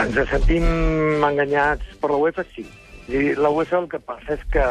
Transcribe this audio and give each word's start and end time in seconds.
Ens 0.00 0.16
sentim 0.30 0.64
enganyats 1.26 1.96
per 2.00 2.08
la 2.12 2.18
UEFA? 2.22 2.44
Sí. 2.54 2.64
I 3.12 3.34
la 3.36 3.50
UEFA 3.52 3.82
el 3.82 3.88
que 3.92 4.00
passa 4.00 4.38
és 4.38 4.44
que 4.54 4.64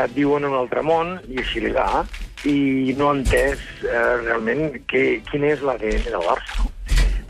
et 0.00 0.14
viuen 0.16 0.46
en 0.46 0.54
un 0.54 0.60
altre 0.62 0.82
món, 0.82 1.18
i 1.28 1.42
així 1.42 1.60
li 1.60 1.72
va, 1.74 2.04
i 2.48 2.94
no 2.98 3.10
ha 3.10 3.16
entès 3.18 3.60
eh, 3.84 4.14
realment 4.22 4.78
que, 4.90 5.04
quin 5.28 5.44
és 5.50 5.60
l'ADN 5.64 6.08
del 6.08 6.24
Barça. 6.24 6.64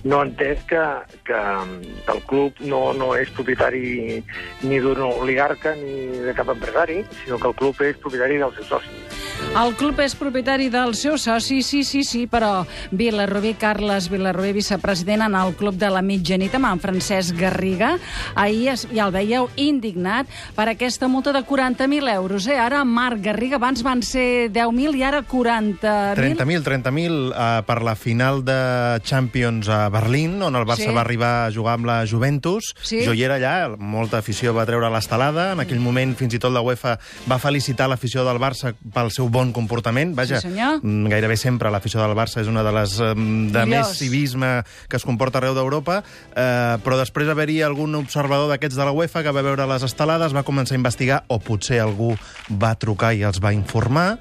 No? 0.05 0.21
ha 0.21 0.27
entès 0.29 0.61
que, 0.69 0.83
que 1.27 1.41
el 2.13 2.23
club 2.29 2.61
no, 2.71 2.81
no 2.95 3.15
és 3.17 3.31
propietari 3.35 4.21
ni 4.63 4.81
d'un 4.85 5.01
oligarca 5.09 5.75
ni 5.81 6.21
de 6.27 6.35
cap 6.37 6.53
empresari, 6.55 7.03
sinó 7.25 7.41
que 7.41 7.51
el 7.51 7.59
club 7.59 7.83
és 7.89 7.99
propietari 8.05 8.39
dels 8.43 8.61
seus 8.61 8.77
socis. 8.77 9.04
El 9.55 9.75
club 9.79 10.01
és 10.03 10.15
propietari 10.19 10.67
del 10.73 10.97
seu 10.99 11.15
soci, 11.21 11.61
sí, 11.63 11.85
sí, 11.87 12.03
sí, 12.03 12.25
però 12.27 12.65
Vilarrubí, 12.91 13.53
Carles 13.55 14.09
Vilarrubí, 14.11 14.53
vicepresident 14.57 15.23
en 15.29 15.35
el 15.39 15.55
club 15.55 15.77
de 15.79 15.91
la 15.95 16.03
mitjanit 16.03 16.55
amb 16.59 16.67
en 16.73 16.81
Francesc 16.83 17.37
Garriga, 17.39 17.93
ahir 18.35 18.73
es, 18.73 18.87
ja 18.91 19.07
el 19.07 19.13
veieu 19.15 19.47
indignat 19.61 20.27
per 20.57 20.67
aquesta 20.73 21.07
multa 21.09 21.33
de 21.33 21.45
40.000 21.47 22.11
euros. 22.17 22.49
Eh? 22.51 22.59
Ara, 22.59 22.83
Marc 22.85 23.23
Garriga, 23.23 23.57
abans 23.61 23.85
van 23.87 24.03
ser 24.03 24.51
10.000 24.53 24.99
i 24.99 25.05
ara 25.07 25.23
40.000. 25.23 26.19
30.000, 26.19 26.65
30.000 26.67 27.31
uh, 27.31 27.63
per 27.67 27.79
la 27.87 27.95
final 27.95 28.43
de 28.45 28.59
Champions 29.05 29.69
a 29.69 29.89
Berlín, 29.89 30.41
on 30.43 30.57
el 30.57 30.67
Barça 30.67 30.85
Sí. 30.85 30.93
va 30.93 31.01
arribar 31.01 31.47
a 31.47 31.53
jugar 31.53 31.79
amb 31.79 31.87
la 31.87 32.01
Juventus. 32.07 32.75
Sí. 32.83 33.05
Jo 33.07 33.15
hi 33.15 33.23
era 33.25 33.39
allà, 33.39 33.77
molta 33.79 34.19
afició 34.19 34.53
va 34.53 34.67
treure 34.67 34.91
l'estelada. 34.93 35.53
En 35.55 35.63
aquell 35.63 35.81
moment, 35.81 36.17
fins 36.19 36.35
i 36.35 36.41
tot 36.43 36.53
la 36.53 36.61
UEFA 36.61 36.99
va 37.31 37.39
felicitar 37.39 37.89
l'afició 37.89 38.25
del 38.27 38.43
Barça 38.43 38.75
pel 38.93 39.11
seu 39.15 39.24
bon 39.31 39.53
comportament. 39.53 40.15
Vaja, 40.17 40.41
Sí, 40.41 40.49
senyor. 40.49 40.81
mm, 40.83 41.09
gairebé 41.09 41.37
sempre 41.37 41.71
l'afició 41.71 42.01
del 42.01 42.17
Barça 42.17 42.41
és 42.41 42.49
una 42.49 42.63
de 42.63 42.73
les 42.73 42.99
mm, 43.01 43.53
de 43.53 43.65
Millors. 43.65 43.89
més 43.89 43.99
civisme 43.99 44.65
que 44.89 44.97
es 44.97 45.05
comporta 45.05 45.39
arreu 45.39 45.55
d'Europa, 45.55 46.03
eh, 46.35 46.77
però 46.85 46.99
després 46.99 47.29
haver-hi 47.29 47.63
algun 47.63 47.95
observador 47.95 48.49
d'aquests 48.49 48.77
de 48.77 48.85
la 48.85 48.93
UEFA 48.93 49.23
que 49.23 49.33
va 49.33 49.43
veure 49.43 49.67
les 49.67 49.83
estelades, 49.83 50.35
va 50.35 50.45
començar 50.45 50.75
a 50.75 50.81
investigar, 50.83 51.25
o 51.29 51.39
potser 51.39 51.81
algú 51.81 52.17
va 52.51 52.75
trucar 52.75 53.15
i 53.15 53.23
els 53.23 53.41
va 53.41 53.53
informar, 53.53 54.19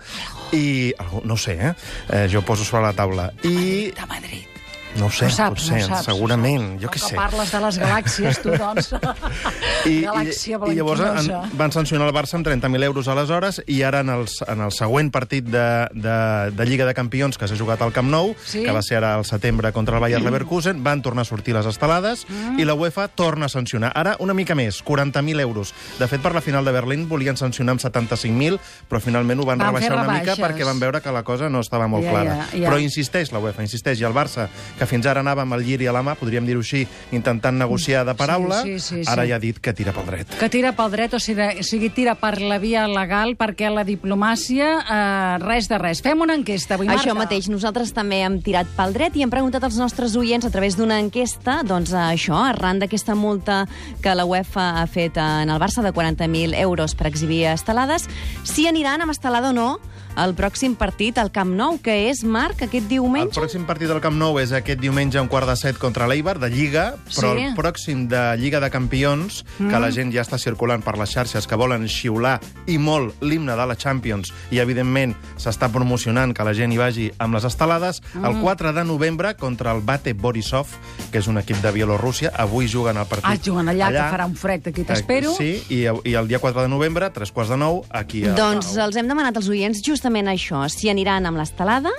i... 0.52 0.94
No 1.24 1.38
sé, 1.38 1.58
eh? 1.60 1.74
eh 2.10 2.28
jo 2.30 2.42
poso 2.42 2.64
sobre 2.64 2.84
la 2.84 2.94
taula. 2.94 3.32
I... 3.44 3.92
De 3.92 4.06
Madrid. 4.08 4.53
No 4.96 5.08
ho 5.08 5.12
sé, 5.12 5.26
no 5.26 5.32
saps, 5.32 5.64
potser, 5.64 5.82
no 5.82 5.96
saps. 5.96 6.06
segurament, 6.06 6.66
jo 6.82 6.88
Com 6.88 6.94
què 6.96 7.00
sé. 7.02 7.16
parles 7.18 7.52
de 7.52 7.60
les 7.64 7.78
galàxies, 7.82 8.42
tu, 8.44 8.52
doncs. 8.58 8.92
I, 9.90 9.96
Galàxia 10.06 10.60
i, 10.68 10.72
I 10.72 10.76
llavors 10.78 11.02
en, 11.02 11.32
van 11.58 11.72
sancionar 11.74 12.08
el 12.08 12.14
Barça 12.16 12.38
amb 12.38 12.46
30.000 12.48 12.84
euros 12.88 13.08
aleshores 13.12 13.62
i 13.68 13.82
ara 13.84 14.00
en, 14.06 14.10
els, 14.14 14.38
en 14.48 14.62
el 14.62 14.72
següent 14.72 15.10
partit 15.12 15.46
de, 15.50 15.66
de, 15.94 16.18
de 16.56 16.66
Lliga 16.70 16.86
de 16.88 16.94
Campions 16.94 17.38
que 17.42 17.48
s'ha 17.50 17.58
jugat 17.60 17.82
al 17.82 17.92
Camp 17.96 18.10
Nou, 18.14 18.36
Sí. 18.46 18.64
que 18.64 18.72
va 18.76 18.82
ser 18.86 18.98
ara 19.02 19.16
al 19.16 19.26
setembre 19.26 19.72
contra 19.74 19.98
el 19.98 20.02
Bayer 20.02 20.22
Leverkusen, 20.22 20.84
van 20.84 21.02
tornar 21.02 21.24
a 21.24 21.26
sortir 21.26 21.56
les 21.56 21.66
estelades 21.66 22.26
Mm. 22.30 22.60
i 22.60 22.66
la 22.66 22.74
UEFA 22.74 23.08
torna 23.10 23.46
a 23.48 23.50
sancionar. 23.50 23.92
Ara 23.96 24.16
una 24.20 24.34
mica 24.34 24.56
més, 24.56 24.82
40.000 24.84 25.40
euros. 25.42 25.74
De 26.00 26.08
fet, 26.08 26.22
per 26.22 26.34
la 26.34 26.42
final 26.42 26.64
de 26.66 26.72
Berlín 26.72 27.08
volien 27.10 27.36
sancionar 27.38 27.74
amb 27.74 27.82
75.000, 27.82 28.60
però 28.90 29.02
finalment 29.02 29.40
ho 29.42 29.46
van, 29.46 29.58
Van 29.60 29.68
rebaixar 29.74 29.98
una 29.98 30.14
mica 30.20 30.36
perquè 30.38 30.64
van 30.66 30.80
veure 30.80 31.02
que 31.02 31.12
la 31.12 31.24
cosa 31.24 31.50
no 31.50 31.60
estava 31.60 31.88
molt 31.88 32.06
Ja, 32.06 32.12
clara. 32.12 32.36
ja, 32.36 32.58
ja. 32.58 32.70
Però 32.70 32.80
insisteix 32.82 33.32
la 33.34 33.40
UEFA, 33.40 33.62
insisteix, 33.66 34.00
i 34.02 34.06
el 34.08 34.14
Barça, 34.14 34.48
que 34.78 34.83
fins 34.90 35.06
ara 35.06 35.22
anava 35.22 35.42
amb 35.44 35.54
el 35.58 35.64
lliri 35.66 35.88
a 35.88 35.94
la 35.96 36.02
mà, 36.04 36.16
podríem 36.20 36.46
dir-ho 36.46 36.60
així, 36.64 36.86
intentant 37.12 37.58
negociar 37.58 38.06
de 38.06 38.16
paraula, 38.16 38.62
Sí, 38.64 38.80
sí, 38.80 39.04
sí, 39.04 39.10
ara 39.10 39.24
sí. 39.24 39.30
ja 39.30 39.36
ha 39.36 39.40
dit 39.40 39.60
que 39.60 39.74
tira 39.74 39.92
pel 39.94 40.06
dret. 40.06 40.28
que 40.40 40.50
tira 40.50 40.72
pel 40.74 40.92
dret, 40.92 41.14
o 41.14 41.20
sigui, 41.20 41.60
o 41.60 41.64
sigui, 41.64 41.90
tira 41.90 42.16
per 42.16 42.40
la 42.42 42.58
via 42.60 42.88
legal, 42.88 43.36
perquè 43.38 43.70
la 43.74 43.84
diplomàcia, 43.84 44.68
eh, 44.84 45.38
res 45.44 45.68
de 45.70 45.78
res. 45.78 46.02
Fem 46.02 46.20
una 46.22 46.36
enquesta 46.36 46.76
avui, 46.76 46.88
Marta. 46.88 47.02
Això 47.04 47.16
mateix, 47.18 47.50
nosaltres 47.50 47.94
també 47.94 48.22
hem 48.24 48.42
tirat 48.42 48.68
pel 48.78 48.94
dret 48.94 49.16
i 49.16 49.24
hem 49.24 49.30
preguntat 49.30 49.64
als 49.64 49.78
nostres 49.78 50.16
oients 50.16 50.46
a 50.46 50.50
través 50.52 50.78
d'una 50.78 51.00
enquesta, 51.00 51.62
doncs 51.64 51.94
això, 51.94 52.38
arran 52.50 52.80
d'aquesta 52.80 53.16
multa 53.16 53.68
que 54.02 54.14
la 54.16 54.26
UEFA 54.26 54.82
ha 54.82 54.88
fet 54.88 55.18
en 55.18 55.50
el 55.50 55.60
Barça 55.60 55.82
de 55.84 55.92
40.000 55.94 56.56
euros 56.60 56.96
per 56.96 57.08
exhibir 57.08 57.46
estelades, 57.48 58.08
si 58.44 58.68
aniran 58.68 59.02
amb 59.02 59.12
estelada 59.12 59.50
o 59.50 59.54
no 59.54 59.80
al 60.16 60.36
pròxim 60.38 60.76
partit 60.78 61.18
al 61.18 61.32
Camp 61.34 61.50
Nou, 61.58 61.80
que 61.82 62.10
és, 62.12 62.22
Marc, 62.24 62.62
aquest 62.62 62.84
El 62.86 62.90
diumenge? 62.90 63.34
pròxim 63.34 63.64
partit 63.66 63.88
del 63.90 64.00
Camp 64.02 64.14
Nou 64.16 64.38
és 64.40 64.52
aquest 64.54 64.80
diumenge 64.80 65.20
un 65.20 65.28
quart 65.28 65.48
de 65.50 65.56
set 65.58 65.80
contra 65.82 66.06
l'Eibar, 66.08 66.38
de 66.40 66.50
Lliga, 66.52 66.96
però 67.16 67.34
Sí. 67.36 67.42
el 67.44 67.56
pròxim 67.56 68.08
de 68.08 68.38
Lliga 68.38 68.60
de 68.60 68.70
Campions, 68.70 69.44
que 69.58 69.80
la 69.80 69.90
gent 69.92 70.12
ja 70.14 70.22
està 70.22 70.38
circulant 70.38 70.84
per 70.84 70.98
les 71.00 71.10
xarxes, 71.10 71.48
que 71.48 71.56
volen 71.56 71.88
xiular 71.88 72.40
i 72.68 72.78
molt 72.78 73.16
l'himne 73.22 73.56
de 73.56 73.66
la 73.66 73.76
Champions, 73.76 74.32
i 74.52 74.60
evidentment 74.60 75.16
s'està 75.38 75.70
promocionant 75.72 76.34
que 76.34 76.44
la 76.44 76.54
gent 76.54 76.72
hi 76.72 76.78
vagi 76.78 77.12
amb 77.18 77.34
les 77.34 77.44
estelades, 77.46 78.02
el 78.24 78.40
4 78.42 78.72
de 78.74 78.84
novembre 78.84 79.36
contra 79.36 79.72
el 79.72 79.82
Bate 79.82 80.14
Borisov, 80.14 80.68
que 81.12 81.18
és 81.20 81.28
un 81.28 81.38
equip 81.40 81.58
de 81.58 81.72
Bielorússia. 81.72 82.32
Avui 82.38 82.68
juguen 82.68 82.98
el 82.98 83.06
partit 83.08 83.26
Ah, 83.26 83.36
juguen 83.44 83.68
allà, 83.68 83.90
que 83.90 83.98
farà 84.16 84.26
un 84.28 84.36
fred, 84.36 84.68
aquí 84.68 84.84
t'espero. 84.84 85.32
Eh, 85.32 85.34
Sí, 85.64 85.64
i, 85.76 86.10
i 86.10 86.14
el 86.14 86.28
dia 86.28 86.38
4 86.40 86.62
de 86.62 86.68
novembre, 86.70 87.10
tres 87.10 87.32
quarts 87.32 87.50
de 87.50 87.58
nou, 87.58 87.84
aquí 87.90 88.26
a... 88.26 88.34
Doncs 88.36 88.76
els 88.78 88.96
hem 88.96 89.08
demanat 89.08 89.36
als 89.38 89.50
oients 89.50 89.82
justament 90.04 90.28
això, 90.28 90.66
si 90.68 90.90
aniran 90.92 91.24
amb 91.30 91.40
l'estelada 91.40 91.94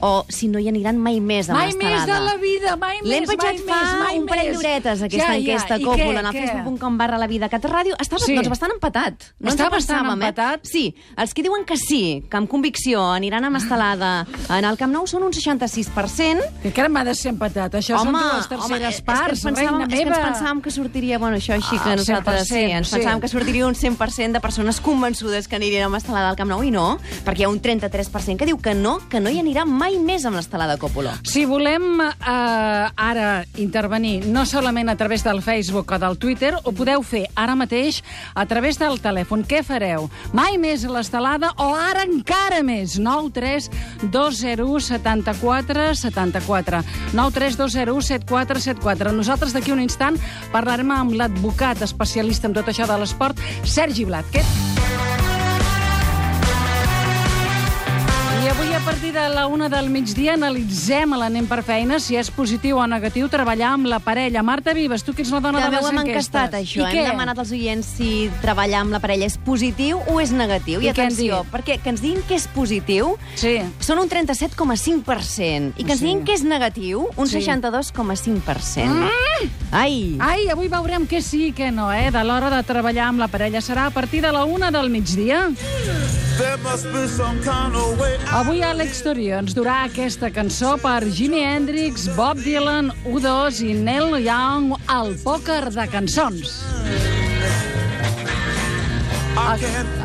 o 0.00 0.24
si 0.28 0.48
no 0.48 0.58
hi 0.58 0.68
aniran 0.68 0.96
mai 0.98 1.20
més 1.20 1.48
amb 1.48 1.58
Mai 1.58 1.66
l'estelada. 1.72 1.96
més 1.96 2.06
de 2.06 2.20
la 2.24 2.36
vida, 2.36 2.76
mai 2.76 2.96
més, 3.02 3.26
mai 3.26 3.36
més, 3.36 3.64
mai 3.66 4.18
un 4.18 4.26
parell 4.26 4.48
més. 4.52 4.56
d'horetes, 4.60 5.02
aquesta 5.02 5.26
Ja, 5.26 5.32
ja. 5.32 5.38
enquesta 5.38 5.78
I 5.78 5.84
Còpula, 5.84 6.20
en 6.20 6.26
el 6.26 6.32
facebook.com 6.32 6.98
barra 6.98 7.18
la 7.18 7.26
vida 7.26 7.48
Cat 7.48 7.64
Ràdio. 7.64 7.94
Estava 7.98 8.20
Sí. 8.24 8.34
doncs, 8.34 8.48
bastant 8.48 8.72
empatat. 8.72 9.14
No 9.40 9.50
Està 9.50 9.68
bastant 9.70 10.04
pensàvem, 10.06 10.12
empatat? 10.22 10.60
Eh? 10.64 10.68
Sí, 10.70 10.94
els 11.16 11.34
que 11.34 11.42
diuen 11.42 11.64
que 11.64 11.76
sí, 11.76 12.24
que 12.30 12.36
amb 12.36 12.48
convicció 12.48 13.02
aniran 13.12 13.44
amb 13.44 13.56
estelada 13.56 14.26
en 14.48 14.64
el 14.64 14.76
Camp 14.76 14.92
Nou 14.92 15.06
són 15.06 15.22
un 15.24 15.32
66%. 15.32 16.42
Que 16.62 16.68
encara 16.68 16.88
m'ha 16.88 17.04
de 17.04 17.14
ser 17.14 17.30
empatat. 17.32 17.74
Això 17.74 17.98
són 18.02 18.12
dues 18.12 18.48
terceres 18.48 18.94
és 18.96 19.00
parts, 19.02 19.42
que 19.42 19.48
ens 19.48 19.58
pensàvem, 19.58 19.78
reina 19.78 19.84
és 19.84 19.88
que 19.90 20.02
ens 20.02 20.18
meva. 20.18 20.28
pensàvem 20.32 20.62
que 20.62 20.70
sortiria, 20.70 21.18
bueno, 21.18 21.36
això 21.36 21.54
així 21.54 21.76
Ah, 21.78 21.84
que 21.84 21.96
nosaltres 21.96 22.48
100%, 22.48 22.68
sí, 22.68 22.72
ens 22.72 22.88
sí. 22.88 22.96
pensàvem 22.96 23.20
que 23.20 23.28
sortiria 23.28 23.66
un 23.66 23.74
100% 23.74 24.32
de 24.32 24.40
persones 24.40 24.80
convençudes 24.80 25.48
que 25.48 25.56
anirien 25.56 25.84
amb 25.84 25.96
estelada 25.96 26.28
al 26.30 26.36
Camp 26.36 26.48
Nou 26.50 26.62
i 26.62 26.70
no, 26.70 26.98
perquè 27.24 27.40
hi 27.40 27.44
ha 27.44 27.48
un 27.48 27.60
33% 27.60 28.36
que 28.38 28.46
diu 28.46 28.58
que 28.58 28.74
no, 28.74 28.98
que 29.08 29.20
no 29.20 29.30
hi 29.30 29.38
anirà 29.40 29.64
mai 29.64 29.87
més 29.96 30.26
amb 30.28 30.36
l'estelada 30.36 30.76
Còpula. 30.76 31.14
Si 31.24 31.46
volem 31.48 32.02
eh, 32.02 32.10
ara 32.28 33.28
intervenir 33.56 34.26
no 34.28 34.44
solament 34.44 34.92
a 34.92 34.96
través 35.00 35.24
del 35.24 35.40
Facebook 35.42 35.94
o 35.96 35.98
del 35.98 36.18
Twitter, 36.20 36.52
ho 36.60 36.72
podeu 36.76 37.02
fer 37.02 37.24
ara 37.34 37.56
mateix 37.56 38.02
a 38.34 38.44
través 38.46 38.78
del 38.78 39.00
telèfon. 39.00 39.46
Què 39.48 39.62
fareu? 39.64 40.10
Mai 40.36 40.58
més 40.60 40.84
a 40.84 40.92
l'estelada 40.92 41.54
o 41.56 41.70
ara 41.72 42.04
encara 42.04 42.60
més? 42.66 42.98
9 43.00 43.32
3 43.32 43.70
2 44.12 44.42
0 44.42 44.68
74 44.90 45.88
74 46.02 46.82
9 47.14 47.38
3 47.38 47.56
2 47.62 47.78
0 47.78 47.96
74 48.12 48.60
74 48.68 49.16
Nosaltres 49.16 49.54
d'aquí 49.56 49.72
un 49.72 49.80
instant 49.82 50.18
parlarem 50.52 50.92
amb 50.94 51.16
l'advocat 51.16 51.82
especialista 51.86 52.50
en 52.50 52.58
tot 52.58 52.68
això 52.68 52.88
de 52.88 53.00
l'esport, 53.00 53.40
Sergi 53.64 54.08
Blatquet. 54.08 55.17
I 58.48 58.50
avui, 58.50 58.72
a 58.72 58.80
partir 58.80 59.12
de 59.12 59.28
la 59.28 59.46
una 59.46 59.68
del 59.68 59.90
migdia, 59.92 60.32
analitzem 60.38 61.12
a 61.12 61.18
l'Anem 61.20 61.44
per 61.50 61.58
Feina 61.66 61.98
si 62.00 62.16
és 62.16 62.30
positiu 62.32 62.78
o 62.80 62.86
negatiu 62.88 63.26
treballar 63.28 63.74
amb 63.74 63.90
la 63.90 63.98
parella. 64.00 64.40
Marta 64.42 64.72
Vives, 64.72 65.02
tu 65.04 65.12
que 65.12 65.20
ets 65.20 65.32
la 65.34 65.42
dona 65.44 65.60
També 65.60 65.76
de 65.76 65.82
les 65.82 65.90
hem 65.90 65.98
enquestes. 66.00 66.32
encastat, 66.32 66.54
això. 66.56 66.80
I 66.80 66.84
Hem 66.86 66.94
què? 66.96 67.02
demanat 67.10 67.42
als 67.42 67.50
oients 67.52 67.84
si 67.98 68.30
treballar 68.40 68.80
amb 68.86 68.94
la 68.96 69.00
parella 69.04 69.26
és 69.28 69.36
positiu 69.36 70.00
o 70.08 70.16
és 70.22 70.32
negatiu. 70.32 70.80
I 70.80 70.86
I, 70.86 70.88
atenció, 70.94 71.42
perquè 71.52 71.76
que 71.82 71.90
ens 71.92 72.00
diguin 72.00 72.22
que 72.26 72.36
és 72.36 72.46
positiu 72.48 73.18
Sí. 73.34 73.58
són 73.80 73.98
un 73.98 74.08
37,5%. 74.08 75.74
I 75.76 75.84
que 75.84 75.92
ens 75.92 76.00
Sí. 76.00 76.06
diguin 76.06 76.24
que 76.24 76.32
és 76.32 76.42
negatiu, 76.42 77.06
un 77.16 77.26
Sí. 77.28 77.42
62,5%. 77.42 78.88
Mm. 78.94 79.50
Ai! 79.72 80.16
Ai, 80.20 80.48
avui 80.48 80.68
veurem 80.68 81.06
què 81.06 81.20
sí 81.20 81.48
i 81.48 81.52
què 81.52 81.70
no, 81.70 81.92
eh? 81.92 82.10
De 82.10 82.24
l'hora 82.24 82.48
de 82.48 82.62
treballar 82.62 83.08
amb 83.08 83.18
la 83.20 83.28
parella. 83.28 83.60
Serà 83.60 83.84
a 83.84 83.90
partir 83.90 84.22
de 84.22 84.32
la 84.32 84.46
una 84.46 84.70
del 84.70 84.88
migdia. 84.88 85.50
Avui 88.38 88.60
a 88.62 88.68
l'exterior 88.70 89.40
ens 89.42 89.56
durà 89.56 89.80
aquesta 89.88 90.28
cançó 90.30 90.76
per 90.78 91.00
Jimi 91.10 91.40
Hendrix, 91.42 92.06
Bob 92.14 92.38
Dylan, 92.44 92.92
U2 93.10 93.58
i 93.66 93.74
Neil 93.74 94.14
Young 94.22 94.76
al 94.86 95.16
pòquer 95.24 95.72
de 95.74 95.88
cançons. 95.90 96.54
A, 99.34 99.58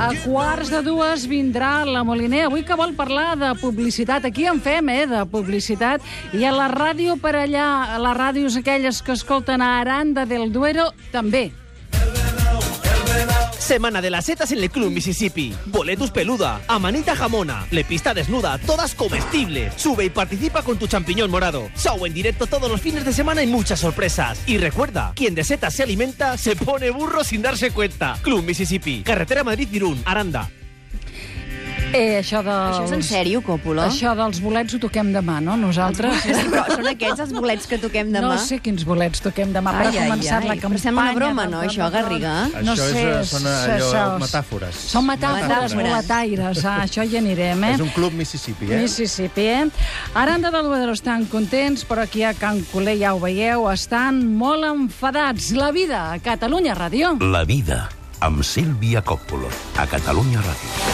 a 0.07 0.09
quarts 0.23 0.73
de 0.73 0.81
dues 0.81 1.29
vindrà 1.29 1.85
la 1.85 2.01
Moliner. 2.07 2.47
Avui 2.47 2.65
que 2.65 2.81
vol 2.81 2.97
parlar 2.97 3.35
de 3.37 3.53
publicitat. 3.61 4.25
Aquí 4.25 4.49
en 4.49 4.61
fem, 4.61 4.89
eh, 4.89 5.05
de 5.09 5.25
publicitat. 5.29 6.01
I 6.33 6.45
a 6.49 6.53
la 6.55 6.69
ràdio 6.73 7.19
per 7.21 7.37
allà, 7.45 7.67
a 7.93 8.01
les 8.01 8.17
ràdios 8.17 8.57
aquelles 8.57 9.05
que 9.05 9.13
escolten 9.13 9.61
a 9.61 9.75
Aranda 9.81 10.25
del 10.25 10.49
Duero, 10.49 10.89
també. 11.11 11.51
Semana 13.63 14.01
de 14.01 14.09
las 14.09 14.25
setas 14.25 14.51
en 14.51 14.61
el 14.61 14.69
Club 14.69 14.91
Mississippi. 14.91 15.55
Boletus 15.67 16.11
peluda, 16.11 16.59
amanita 16.67 17.15
jamona, 17.15 17.65
lepista 17.71 18.13
desnuda, 18.13 18.57
todas 18.57 18.93
comestibles. 18.93 19.73
Sube 19.77 20.03
y 20.03 20.09
participa 20.09 20.63
con 20.63 20.77
tu 20.77 20.85
champiñón 20.85 21.31
morado. 21.31 21.69
Show 21.77 22.05
en 22.05 22.13
directo 22.13 22.45
todos 22.45 22.69
los 22.69 22.81
fines 22.81 23.05
de 23.05 23.13
semana 23.13 23.41
y 23.41 23.47
muchas 23.47 23.79
sorpresas. 23.79 24.37
Y 24.47 24.57
recuerda, 24.57 25.13
quien 25.15 25.33
de 25.33 25.45
setas 25.45 25.73
se 25.75 25.83
alimenta, 25.83 26.37
se 26.37 26.57
pone 26.57 26.91
burro 26.91 27.23
sin 27.23 27.41
darse 27.41 27.71
cuenta. 27.71 28.19
Club 28.21 28.43
Mississippi, 28.43 29.01
carretera 29.01 29.45
Madrid-Irún, 29.45 30.03
Aranda. 30.03 30.49
Eh, 31.93 32.17
això 32.17 32.39
dels... 32.41 32.73
Això 32.73 32.85
és 32.87 32.91
en 32.95 33.03
sèrio, 33.05 33.41
Còpula? 33.45 33.83
Això 33.91 34.15
dels 34.17 34.39
bolets 34.41 34.73
ho 34.73 34.79
toquem 34.81 35.11
demà, 35.13 35.35
no? 35.45 35.53
Nosaltres... 35.61 36.23
Sí, 36.23 36.33
però 36.51 36.63
són 36.71 36.87
aquests 36.89 37.21
els 37.27 37.33
bolets 37.35 37.67
que 37.69 37.77
toquem 37.77 38.09
demà? 38.15 38.31
No 38.33 38.37
sé 38.41 38.57
quins 38.65 38.81
bolets 38.87 39.21
toquem 39.21 39.51
demà, 39.53 39.73
Ai, 39.75 39.77
però 39.77 39.91
ha 39.91 40.07
començat 40.09 40.39
ai. 40.41 40.47
la 40.49 40.55
Però 40.55 40.61
campanya... 40.63 40.81
sembla 40.87 41.03
una 41.05 41.13
broma, 41.19 41.45
no, 41.51 41.61
això, 41.67 41.85
de. 41.85 41.93
Garriga? 41.99 42.33
No 42.65 42.73
Això 42.73 42.87
sé, 42.89 43.03
és, 43.03 43.19
eh, 43.21 43.29
són 43.29 43.45
allò, 43.51 43.77
això- 43.77 44.17
metàfores. 44.25 44.81
Són 44.95 45.05
metàfores, 45.11 45.45
Metàfores. 45.45 45.77
boletaires, 45.77 46.63
ah, 46.65 46.75
això 46.87 47.05
hi 47.05 47.17
anirem, 47.21 47.63
eh? 47.69 47.73
És 47.77 47.85
un 47.85 47.93
club 47.95 48.17
Mississippi, 48.17 48.71
eh? 48.73 48.81
Mississippi, 48.81 49.45
eh? 49.53 49.63
Aranda 50.17 50.49
del 50.55 50.65
Duero 50.71 50.97
estan 50.97 51.25
contents, 51.29 51.85
però 51.85 52.07
aquí 52.07 52.23
a 52.25 52.33
Can 52.33 52.63
Coler, 52.73 52.97
ja 52.99 53.13
ho 53.13 53.21
veieu, 53.21 53.69
estan 53.71 54.23
molt 54.37 54.65
enfadats. 54.65 55.51
La 55.53 55.69
vida 55.71 56.07
a 56.13 56.17
Catalunya 56.19 56.73
Ràdio. 56.75 57.15
La 57.21 57.43
vida, 57.45 57.85
amb 58.19 58.41
Sílvia 58.43 59.01
Coppolo, 59.05 59.49
a 59.77 59.85
Catalunya 59.85 60.41
Ràdio. 60.41 60.92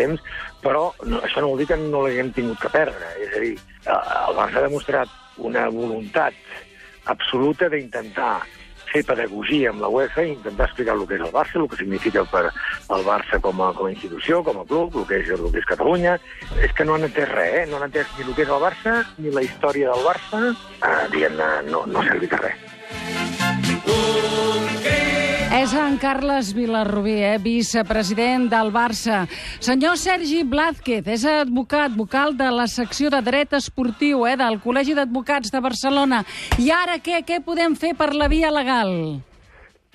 Temps, 0.00 0.24
però 0.64 0.88
no, 1.04 1.20
això 1.20 1.44
no 1.44 1.52
vol 1.52 1.62
dir 1.62 1.68
que 1.70 1.78
no 1.80 2.06
l'haguem 2.06 2.32
tingut 2.36 2.60
que 2.64 2.72
perdre. 2.72 3.12
És 3.26 3.36
a 3.36 3.44
dir, 3.44 3.54
eh, 3.84 4.00
el 4.28 4.40
Barça 4.40 4.60
ha 4.60 4.66
demostrat 4.68 5.12
una 5.50 5.68
voluntat 5.72 6.34
absoluta 7.10 7.68
d'intentar 7.72 8.40
fer 8.90 9.02
pedagogia 9.06 9.70
amb 9.70 9.84
la 9.84 9.90
UEFA 9.92 10.24
i 10.26 10.32
intentar 10.34 10.66
explicar 10.66 10.96
el 10.96 11.06
que 11.06 11.16
és 11.18 11.24
el 11.24 11.34
Barça, 11.34 11.60
el 11.60 11.68
que 11.70 11.78
significa 11.78 12.24
per 12.32 12.46
el 12.50 13.06
Barça 13.06 13.40
com 13.42 13.62
a, 13.62 13.70
com 13.76 13.86
a 13.86 13.92
institució, 13.92 14.42
com 14.46 14.60
a 14.62 14.66
club, 14.66 14.98
el 15.02 15.06
que 15.10 15.20
és, 15.22 15.30
el 15.36 15.46
que 15.52 15.62
és 15.62 15.70
Catalunya. 15.70 16.16
És 16.66 16.74
que 16.76 16.86
no 16.88 16.96
han 16.96 17.06
entès 17.06 17.30
res, 17.30 17.54
eh? 17.62 17.64
No 17.70 17.78
han 17.78 17.88
entès 17.90 18.10
ni 18.18 18.26
el 18.26 18.34
que 18.34 18.46
és 18.46 18.50
el 18.50 18.66
Barça, 18.66 18.98
ni 19.18 19.34
la 19.36 19.46
història 19.46 19.94
del 19.94 20.10
Barça. 20.10 20.42
Eh, 20.80 20.98
diguem-ne, 21.14 21.52
no, 21.70 21.86
no 21.86 22.02
ha 22.02 22.10
servit 22.10 22.36
res. 22.42 22.69
És 25.60 25.72
en 25.76 25.96
Carles 26.00 26.52
Vilarrubí, 26.56 27.16
eh, 27.22 27.38
vicepresident 27.42 28.46
del 28.52 28.70
Barça. 28.72 29.26
Senyor 29.58 29.98
Sergi 29.98 30.42
Blázquez, 30.44 31.06
és 31.06 31.24
advocat, 31.26 31.92
vocal 31.96 32.36
de 32.38 32.48
la 32.54 32.66
secció 32.70 33.10
de 33.10 33.20
dret 33.20 33.52
esportiu 33.58 34.22
eh, 34.26 34.36
del 34.40 34.60
Col·legi 34.62 34.94
d'Advocats 34.96 35.50
de 35.52 35.60
Barcelona. 35.60 36.22
I 36.58 36.70
ara 36.72 36.96
què? 37.04 37.20
Què 37.26 37.40
podem 37.44 37.74
fer 37.76 37.92
per 37.98 38.12
la 38.14 38.28
via 38.32 38.50
legal? 38.54 39.20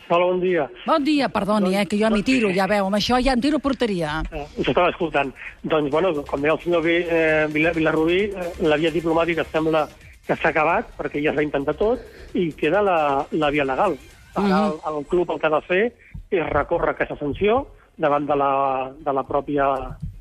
Hola, 0.08 0.26
bon 0.28 0.42
dia. 0.44 0.68
Bon 0.86 1.04
dia, 1.04 1.30
perdoni, 1.34 1.74
eh, 1.80 1.86
que 1.90 1.98
jo 1.98 2.12
m'hi 2.14 2.22
tiro, 2.28 2.52
ja 2.54 2.68
veu, 2.70 2.86
amb 2.86 3.00
això 3.00 3.18
ja 3.24 3.34
em 3.34 3.42
tiro 3.42 3.58
porteria. 3.60 4.20
Eh, 4.32 4.46
us 4.62 4.68
estava 4.68 4.92
escoltant. 4.94 5.32
Doncs, 5.64 5.90
bueno, 5.90 6.12
com 6.28 6.42
deia 6.42 6.54
el 6.54 6.60
senyor 6.62 6.84
eh, 6.86 7.48
Vila- 7.50 7.74
Vilarrubí, 7.74 8.20
eh, 8.30 8.52
la 8.70 8.78
via 8.78 8.92
diplomàtica 8.92 9.48
sembla 9.52 9.88
que 10.28 10.36
s'ha 10.36 10.50
acabat, 10.50 10.94
perquè 10.98 11.24
ja 11.24 11.34
s'ha 11.34 11.42
intentat 11.46 11.78
tot, 11.80 12.02
i 12.36 12.52
queda 12.54 12.82
la, 12.86 13.26
la 13.32 13.50
via 13.50 13.66
legal. 13.66 13.98
Ara 14.36 14.66
el, 14.68 14.80
el 14.92 15.06
club 15.12 15.32
el 15.32 15.40
que 15.40 15.48
ha 15.48 15.56
de 15.56 15.62
fer 15.68 15.84
és 16.32 16.50
recórrer 16.52 16.94
aquesta 16.94 17.18
sanció 17.20 17.64
davant 17.98 18.26
de 18.28 18.36
la, 18.36 18.52
de 19.00 19.14
la 19.16 19.24
pròpia 19.24 19.70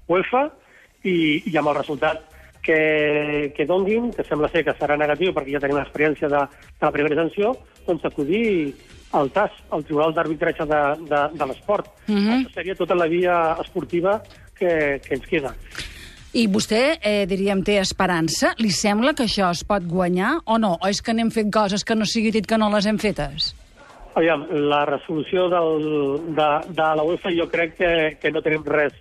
UEFA 0.09 0.47
i, 1.03 1.43
i 1.51 1.57
amb 1.59 1.73
el 1.73 1.79
resultat 1.81 2.23
que, 2.65 3.53
que 3.57 3.67
donguin, 3.69 4.11
que 4.17 4.25
sembla 4.25 4.49
ser 4.53 4.65
que 4.65 4.75
serà 4.79 4.97
negatiu 4.99 5.35
perquè 5.37 5.57
ja 5.57 5.63
tenim 5.63 5.79
l'experiència 5.79 6.31
de, 6.33 6.43
de 6.49 6.87
la 6.87 6.93
primera 6.95 7.19
sanció, 7.21 7.53
doncs 7.87 8.07
acudir 8.09 8.45
al 9.15 9.31
TAS, 9.31 9.53
al 9.71 9.85
Tribunal 9.87 10.15
d'Arbitratge 10.15 10.67
de, 10.67 10.83
de, 11.11 11.21
de 11.39 11.49
l'Esport. 11.51 11.91
Mhm. 12.09 12.39
Això 12.39 12.55
seria 12.57 12.79
tota 12.79 12.97
la 12.99 13.07
via 13.11 13.37
esportiva 13.63 14.21
que, 14.59 15.01
que 15.05 15.19
ens 15.19 15.29
queda. 15.31 15.53
I 16.35 16.49
vostè, 16.51 16.99
eh, 16.99 17.27
diríem, 17.31 17.61
té 17.63 17.77
esperança? 17.79 18.57
Li 18.59 18.73
sembla 18.75 19.13
que 19.15 19.29
això 19.29 19.53
es 19.55 19.63
pot 19.63 19.85
guanyar 19.87 20.41
o 20.51 20.57
no? 20.59 20.73
O 20.83 20.91
és 20.91 20.99
que 20.99 21.13
anem 21.15 21.31
fent 21.31 21.53
coses 21.55 21.85
que 21.87 21.95
no 21.95 22.09
sigui 22.11 22.33
dit 22.35 22.49
que 22.51 22.59
no 22.59 22.73
les 22.73 22.89
hem 22.91 22.99
fetes? 22.99 23.53
Aviam, 24.15 24.47
la 24.71 24.85
resolució 24.87 25.49
del, 25.51 25.89
de, 26.37 26.49
de 26.71 26.89
la 26.99 27.03
UEFA 27.03 27.33
jo 27.35 27.49
crec 27.51 27.75
que, 27.81 27.91
que 28.23 28.31
no 28.31 28.43
tenim 28.45 28.63
res 28.67 28.95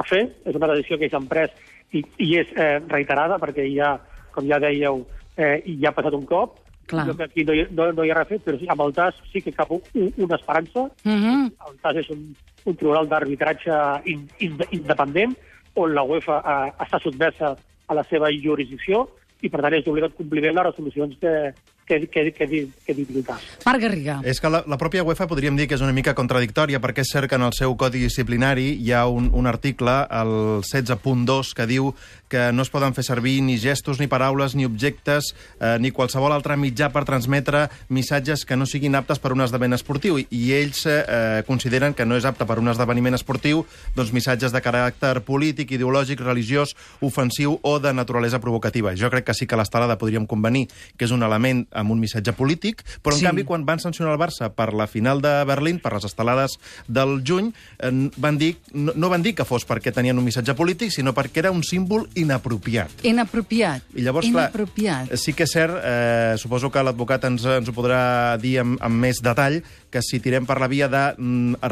a 0.00 0.06
fer. 0.08 0.24
És 0.48 0.56
una 0.56 0.70
decisió 0.72 0.98
que 1.00 1.10
s'han 1.12 1.28
pres 1.28 1.52
i, 1.92 2.00
i 2.24 2.30
és 2.40 2.52
eh, 2.56 2.78
reiterada 2.88 3.38
perquè 3.42 3.66
ja, 3.74 3.94
com 4.34 4.46
ja 4.48 4.60
dèieu, 4.62 5.02
eh, 5.36 5.58
ja 5.82 5.90
ha 5.92 5.96
passat 5.96 6.16
un 6.16 6.24
cop. 6.30 6.60
Clar. 6.88 7.06
Jo 7.08 7.16
crec 7.16 7.32
que 7.34 7.42
aquí 7.42 7.44
no 7.48 7.56
hi, 7.56 7.66
no, 7.76 7.90
no 7.96 8.04
hi 8.04 8.12
ha 8.12 8.16
res 8.18 8.26
a 8.26 8.32
fer, 8.32 8.40
però 8.44 8.60
sí, 8.60 8.68
amb 8.72 8.86
el 8.86 8.96
TAS 8.96 9.20
sí 9.32 9.44
que 9.44 9.52
cap 9.56 9.70
un, 9.72 9.84
una 10.16 10.40
esperança. 10.40 10.88
Uh 11.04 11.12
-huh. 11.12 11.44
El 11.68 11.76
TAS 11.82 12.00
és 12.04 12.10
un, 12.10 12.24
un 12.64 12.76
tribunal 12.76 13.08
d'arbitratge 13.08 13.76
in, 14.04 14.28
in, 14.40 14.58
independent 14.70 15.36
on 15.74 15.94
la 15.94 16.02
UEFA 16.02 16.40
eh, 16.40 16.72
està 16.84 17.00
sotmesa 17.02 17.54
a 17.86 17.94
la 17.94 18.04
seva 18.04 18.30
jurisdicció 18.32 19.08
i, 19.42 19.48
per 19.48 19.60
tant, 19.60 19.74
és 19.74 19.84
d'obligat 19.84 20.16
compliment 20.16 20.54
les 20.56 20.66
resolucions 20.70 21.16
que, 21.20 21.52
que, 21.86 22.08
que, 22.08 22.32
que, 22.32 22.68
que, 22.86 23.22
TAS. 23.22 23.42
Marc 23.64 23.82
Garriga. 23.82 24.18
És 24.24 24.40
que 24.40 24.50
la, 24.50 24.62
la 24.66 24.78
pròpia 24.80 25.04
UEFA 25.04 25.28
podríem 25.30 25.56
dir 25.58 25.68
que 25.68 25.76
és 25.78 25.84
una 25.84 25.94
mica 25.96 26.14
contradictòria, 26.16 26.80
perquè 26.82 27.04
és 27.04 27.12
cert 27.12 27.30
que 27.30 27.38
en 27.38 27.46
el 27.46 27.54
seu 27.56 27.76
codi 27.80 28.02
disciplinari 28.02 28.72
hi 28.80 28.92
ha 28.92 29.04
un, 29.10 29.30
un 29.32 29.46
article, 29.50 29.96
el 30.10 30.34
16.2, 30.64 31.54
que 31.54 31.68
diu 31.70 31.92
que 32.34 32.50
no 32.52 32.64
es 32.64 32.70
poden 32.72 32.96
fer 32.96 33.04
servir 33.06 33.36
ni 33.46 33.58
gestos, 33.62 34.00
ni 34.00 34.08
paraules, 34.10 34.56
ni 34.58 34.64
objectes, 34.66 35.34
eh, 35.60 35.76
ni 35.78 35.92
qualsevol 35.94 36.32
altre 36.34 36.56
mitjà 36.58 36.88
per 36.90 37.04
transmetre 37.06 37.68
missatges 37.94 38.42
que 38.48 38.56
no 38.58 38.66
siguin 38.66 38.96
aptes 38.98 39.20
per 39.22 39.30
un 39.36 39.44
esdeveniment 39.44 39.78
esportiu. 39.78 40.18
I, 40.18 40.26
i 40.34 40.50
ells 40.56 40.82
eh, 40.90 41.44
consideren 41.46 41.94
que 41.94 42.06
no 42.08 42.18
és 42.18 42.26
apte 42.26 42.46
per 42.48 42.58
un 42.58 42.72
esdeveniment 42.72 43.14
esportiu 43.14 43.62
doncs, 43.94 44.10
missatges 44.16 44.54
de 44.54 44.62
caràcter 44.64 45.20
polític, 45.26 45.76
ideològic, 45.76 46.24
religiós, 46.24 46.74
ofensiu 47.04 47.58
o 47.62 47.76
de 47.78 47.94
naturalesa 47.94 48.40
provocativa. 48.42 48.96
Jo 48.98 49.12
crec 49.14 49.28
que 49.28 49.36
sí 49.38 49.46
que 49.46 49.58
l'estelada 49.60 49.98
podríem 50.00 50.26
convenir 50.26 50.66
que 50.96 51.06
és 51.06 51.14
un 51.14 51.22
element 51.22 51.66
amb 51.74 51.90
un 51.90 52.00
missatge 52.00 52.32
polític, 52.32 52.82
però 53.02 53.12
en 53.14 53.18
Sí. 53.20 53.24
canvi 53.26 53.44
quan 53.44 53.64
van 53.66 53.80
sancionar 53.80 54.12
el 54.14 54.18
Barça 54.20 54.50
per 54.54 54.72
la 54.72 54.86
final 54.86 55.20
de 55.20 55.44
Berlín, 55.44 55.80
per 55.80 55.92
les 55.94 56.04
estelades 56.04 56.58
del 56.88 57.22
juny, 57.26 57.52
eh, 57.80 58.10
van 58.16 58.38
dir, 58.38 58.56
no, 58.72 58.92
no 58.94 59.08
van 59.08 59.22
dir 59.22 59.34
que 59.34 59.44
fos 59.44 59.66
perquè 59.66 59.92
tenien 59.92 60.16
un 60.18 60.24
missatge 60.24 60.54
polític, 60.54 60.90
sinó 60.90 61.12
perquè 61.14 61.38
era 61.44 61.50
un 61.50 61.62
símbol 61.62 62.08
inapropiat. 62.14 62.90
Inapropiat. 63.02 63.82
I 63.94 64.02
llavors, 64.02 64.28
clar, 64.30 64.50
Inapropiat. 64.50 65.14
sí 65.16 65.32
que 65.32 65.44
és 65.44 65.50
cert, 65.52 65.74
eh, 65.84 66.34
suposo 66.38 66.70
que 66.70 66.82
l'advocat 66.82 67.24
ens, 67.24 67.44
ens 67.44 67.68
ho 67.68 67.72
podrà 67.72 68.36
dir 68.40 68.58
amb, 68.60 68.78
amb 68.80 68.94
més 69.00 69.20
detall, 69.22 69.62
que 69.94 70.02
si 70.02 70.18
tirem 70.18 70.46
per 70.48 70.58
la 70.58 70.66
via 70.70 70.88
de 70.90 71.04
mm, 71.14 71.62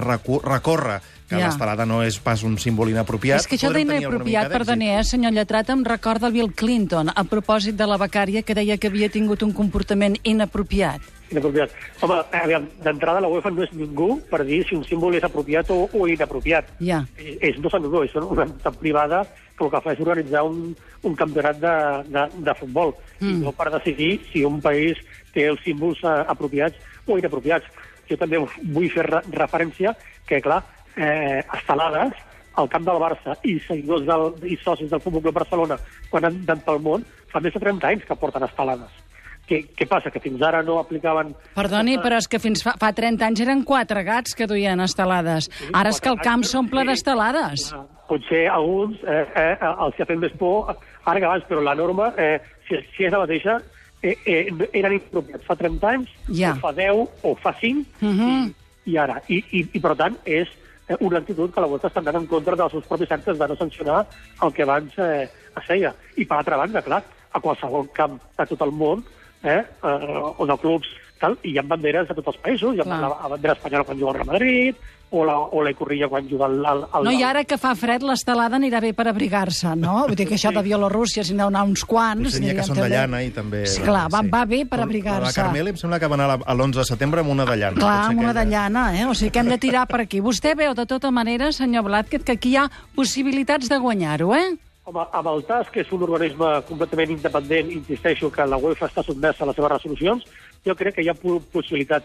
recórrer, 0.46 1.00
que 1.32 1.40
Ja. 1.40 1.48
l'estelada 1.48 1.86
no 1.88 2.02
és 2.04 2.18
pas 2.20 2.42
un 2.44 2.58
símbol 2.60 2.90
inapropiat... 2.92 3.40
És 3.40 3.48
que 3.48 3.56
això 3.56 3.72
d'inapropiat, 3.72 4.50
perdoni, 4.52 4.90
eh, 4.92 5.02
senyor 5.06 5.32
Lletrat, 5.32 5.70
em 5.72 5.82
recorda 5.86 6.28
el 6.28 6.36
Bill 6.36 6.52
Clinton 6.52 7.08
a 7.08 7.24
propòsit 7.24 7.78
de 7.78 7.88
la 7.88 7.98
becària 7.98 8.44
que 8.44 8.54
deia 8.54 8.76
que 8.76 8.92
havia 8.92 9.08
tingut 9.10 9.42
un 9.42 9.54
comportament 9.56 10.18
inapropiat. 10.22 11.00
Inapropiat. 11.32 11.72
Home, 12.04 12.18
aviam, 12.36 12.66
d'entrada 12.84 13.22
la 13.24 13.30
UEFA 13.32 13.50
no 13.50 13.64
és 13.64 13.72
ningú 13.72 14.10
per 14.28 14.42
dir 14.44 14.60
si 14.68 14.76
un 14.76 14.84
símbol 14.84 15.16
és 15.16 15.24
apropiat 15.24 15.70
o, 15.72 15.86
o 15.88 16.08
inapropiat. 16.10 16.68
Ja. 16.84 17.00
És, 17.16 17.38
és, 17.54 17.62
no 17.64 17.72
són 17.72 17.86
ningú, 17.86 18.04
és 18.04 18.14
una 18.20 18.44
entitat 18.44 18.76
privada 18.82 19.24
que 19.56 19.64
el 19.64 19.72
que 19.72 19.80
fa 19.84 19.96
és 19.96 20.04
organitzar 20.04 20.44
un, 20.44 20.74
un 21.08 21.16
campionat 21.16 21.58
de, 21.62 21.74
de, 22.12 22.26
de 22.44 22.56
futbol, 22.60 22.92
mm. 23.20 23.30
i 23.30 23.40
no 23.46 23.56
per 23.56 23.70
decidir 23.72 24.18
si 24.28 24.44
un 24.44 24.60
país 24.60 25.00
té 25.32 25.48
els 25.48 25.64
símbols 25.64 26.04
eh, 26.04 26.18
apropiats 26.28 26.76
o 27.06 27.16
inapropiats. 27.18 27.88
Jo 28.12 28.20
també 28.20 28.40
vull 28.42 28.90
fer 28.92 29.08
re 29.08 29.22
referència 29.32 29.96
que, 30.28 30.42
clar, 30.44 30.60
eh, 30.96 31.40
estelades, 31.58 32.20
al 32.60 32.68
camp 32.68 32.84
del 32.84 33.00
Barça 33.00 33.36
i 33.48 33.56
seguidors 33.64 34.04
del, 34.04 34.26
i 34.44 34.58
socis 34.60 34.90
del 34.90 35.00
Futbol 35.00 35.24
Club 35.24 35.38
Barcelona, 35.40 35.78
quan 36.10 36.28
han 36.28 36.42
anat 36.44 36.66
pel 36.66 36.82
món, 36.84 37.06
fa 37.32 37.40
més 37.40 37.54
de 37.54 37.62
30 37.62 37.88
anys 37.88 38.04
que 38.08 38.18
porten 38.20 38.44
estelades. 38.44 39.00
Què, 39.48 39.58
què 39.76 39.88
passa? 39.90 40.12
Que 40.12 40.20
fins 40.22 40.42
ara 40.46 40.60
no 40.62 40.78
aplicaven... 40.80 41.32
Perdoni, 41.56 41.96
però 42.00 42.20
és 42.22 42.28
que 42.30 42.38
fins 42.42 42.62
fa, 42.64 42.76
fa 42.80 42.92
30 42.94 43.26
anys 43.26 43.42
eren 43.42 43.64
quatre 43.66 44.04
gats 44.06 44.36
que 44.38 44.46
duien 44.48 44.80
estelades. 44.84 45.48
Ara 45.74 45.90
és 45.90 45.98
que 46.00 46.12
el 46.12 46.20
camp 46.22 46.44
s'omple 46.46 46.84
d'estelades. 46.88 47.72
Ah, 47.74 47.82
Potser 48.08 48.44
alguns 48.52 49.02
eh, 49.02 49.24
eh, 49.40 49.56
els 49.72 49.98
ha 49.98 50.06
fet 50.06 50.20
més 50.20 50.34
por 50.38 50.70
ara 50.70 51.18
que 51.18 51.26
abans, 51.26 51.46
però 51.48 51.64
la 51.64 51.74
norma, 51.74 52.12
eh, 52.20 52.36
si, 52.68 52.78
si 52.94 53.08
és 53.08 53.14
la 53.14 53.24
mateixa, 53.24 53.58
eh, 54.02 54.16
eh, 54.26 54.52
eren 54.72 54.92
inapropiats 54.98 55.44
fa 55.46 55.56
30 55.56 55.88
anys, 55.88 56.08
Ja. 56.28 56.52
o 56.52 56.60
fa 56.60 56.72
10, 56.72 57.08
o 57.22 57.34
fa 57.36 57.54
5, 57.60 57.86
Mhm. 58.00 58.54
i, 58.84 58.90
i 58.92 58.96
ara. 58.98 59.22
I, 59.28 59.42
i, 59.52 59.68
I, 59.72 59.80
per 59.80 59.94
tant, 59.96 60.16
és 60.24 60.48
eh, 60.88 60.96
una 61.00 61.18
actitud 61.18 61.52
que 61.54 61.60
la 61.60 61.66
volta 61.70 61.88
està 61.88 62.00
anant 62.02 62.16
en 62.22 62.26
contra 62.26 62.56
dels 62.56 62.72
seus 62.72 62.84
propis 62.86 63.10
actes 63.10 63.38
de 63.38 63.48
no 63.48 63.56
sancionar 63.56 64.06
el 64.42 64.52
que 64.52 64.62
abans 64.62 64.92
eh, 64.98 65.28
es 65.56 65.64
feia. 65.66 65.94
I, 66.16 66.24
per 66.24 66.38
altra 66.38 66.56
banda, 66.56 66.82
clar, 66.82 67.02
a 67.32 67.40
qualsevol 67.40 67.88
camp 67.94 68.18
de 68.38 68.46
tot 68.46 68.60
el 68.66 68.72
món, 68.72 69.04
eh, 69.42 69.62
eh, 69.62 70.22
on 70.38 70.50
els 70.50 70.60
clubs 70.60 70.88
tal, 71.22 71.38
i 71.46 71.54
hi 71.54 71.58
ha 71.60 71.66
banderes 71.66 72.08
de 72.10 72.18
tots 72.18 72.34
els 72.34 72.42
països. 72.42 72.74
Hi 72.76 72.82
ha 72.82 72.88
Clar. 72.88 72.98
la, 73.06 73.12
la 73.22 73.30
bandera 73.36 73.54
espanyola 73.58 73.86
quan 73.88 73.98
juga 74.02 74.10
al 74.12 74.18
Real 74.20 74.32
Madrid, 74.34 74.82
o 75.12 75.26
la, 75.28 75.34
o 75.36 75.60
la 75.60 75.68
Icorrilla 75.74 76.06
quan 76.08 76.24
juga 76.24 76.46
al... 76.48 76.54
al, 76.64 76.78
al 76.88 77.04
No, 77.04 77.12
i 77.12 77.20
ara 77.22 77.42
que 77.44 77.58
fa 77.60 77.74
fred, 77.76 78.00
l'estelada 78.00 78.56
anirà 78.56 78.78
bé 78.80 78.94
per 78.96 79.04
abrigar-se, 79.10 79.74
no? 79.76 79.98
Vull 80.08 80.16
dir 80.16 80.24
que 80.30 80.38
això 80.38 80.48
de 80.56 80.62
Bielorússia, 80.64 81.20
si 81.22 81.34
n'hi 81.36 81.42
ha 81.44 81.50
d'anar 81.50 81.66
uns 81.68 81.84
quants... 81.84 82.30
Potser 82.30 82.40
n'hi 82.40 82.48
ha 82.54 82.56
que 82.56 82.64
són 82.64 82.80
de 82.80 82.88
llana 82.88 83.20
i 83.22 83.28
també... 83.36 83.60
Sí, 83.68 83.84
clar, 83.84 84.06
va, 84.12 84.22
va 84.24 84.42
bé 84.48 84.62
per 84.64 84.80
La 84.80 84.86
abrigar-se. 84.88 85.34
Carmel 85.36 85.68
em 85.74 85.76
sembla 85.76 86.00
que 86.00 86.08
va 86.08 86.16
anar 86.16 86.30
a 86.30 86.36
la- 86.38 86.46
a 86.48 86.56
l'11 86.56 86.80
de 86.80 86.86
setembre 86.88 87.20
amb 87.20 87.34
una 87.36 87.44
de 87.50 87.58
llana. 87.60 87.76
Clar, 87.84 87.98
amb 88.08 88.24
una 88.24 88.32
de 88.40 88.46
llana, 88.54 88.86
eh? 88.96 89.04
O 89.04 89.12
sigui 89.14 89.30
que 89.36 89.44
hem 89.44 89.52
de 89.52 89.60
tirar 89.60 89.84
per 89.92 90.00
aquí. 90.06 90.22
Vostè 90.24 90.56
veu, 90.56 90.72
de 90.80 90.88
tota 90.88 91.12
manera, 91.12 91.52
senyor 91.52 91.84
Blázquez, 91.90 92.24
que 92.24 92.38
aquí 92.40 92.54
hi 92.56 92.60
ha 92.62 92.68
possibilitats 92.96 93.68
de 93.68 93.76
guanyar-ho, 93.84 94.32
eh? 94.32 94.54
Home, 94.88 95.04
amb 95.14 95.28
el 95.30 95.44
TAS, 95.46 95.68
que 95.70 95.84
és 95.84 95.92
un 95.94 96.02
organisme 96.02 96.48
completament 96.66 97.12
independent, 97.14 97.68
insisteixo 97.70 98.32
que 98.34 98.46
la 98.48 98.56
UEFA 98.58 98.88
està 98.88 99.04
sotmesa 99.06 99.44
a 99.44 99.50
les 99.50 99.54
seves 99.60 99.70
resolucions, 99.76 100.24
jo 100.66 100.74
crec 100.76 100.94
que 100.96 101.02
hi 101.02 101.08
ha 101.10 101.14
po- 101.14 101.40
possibilitat, 101.52 102.04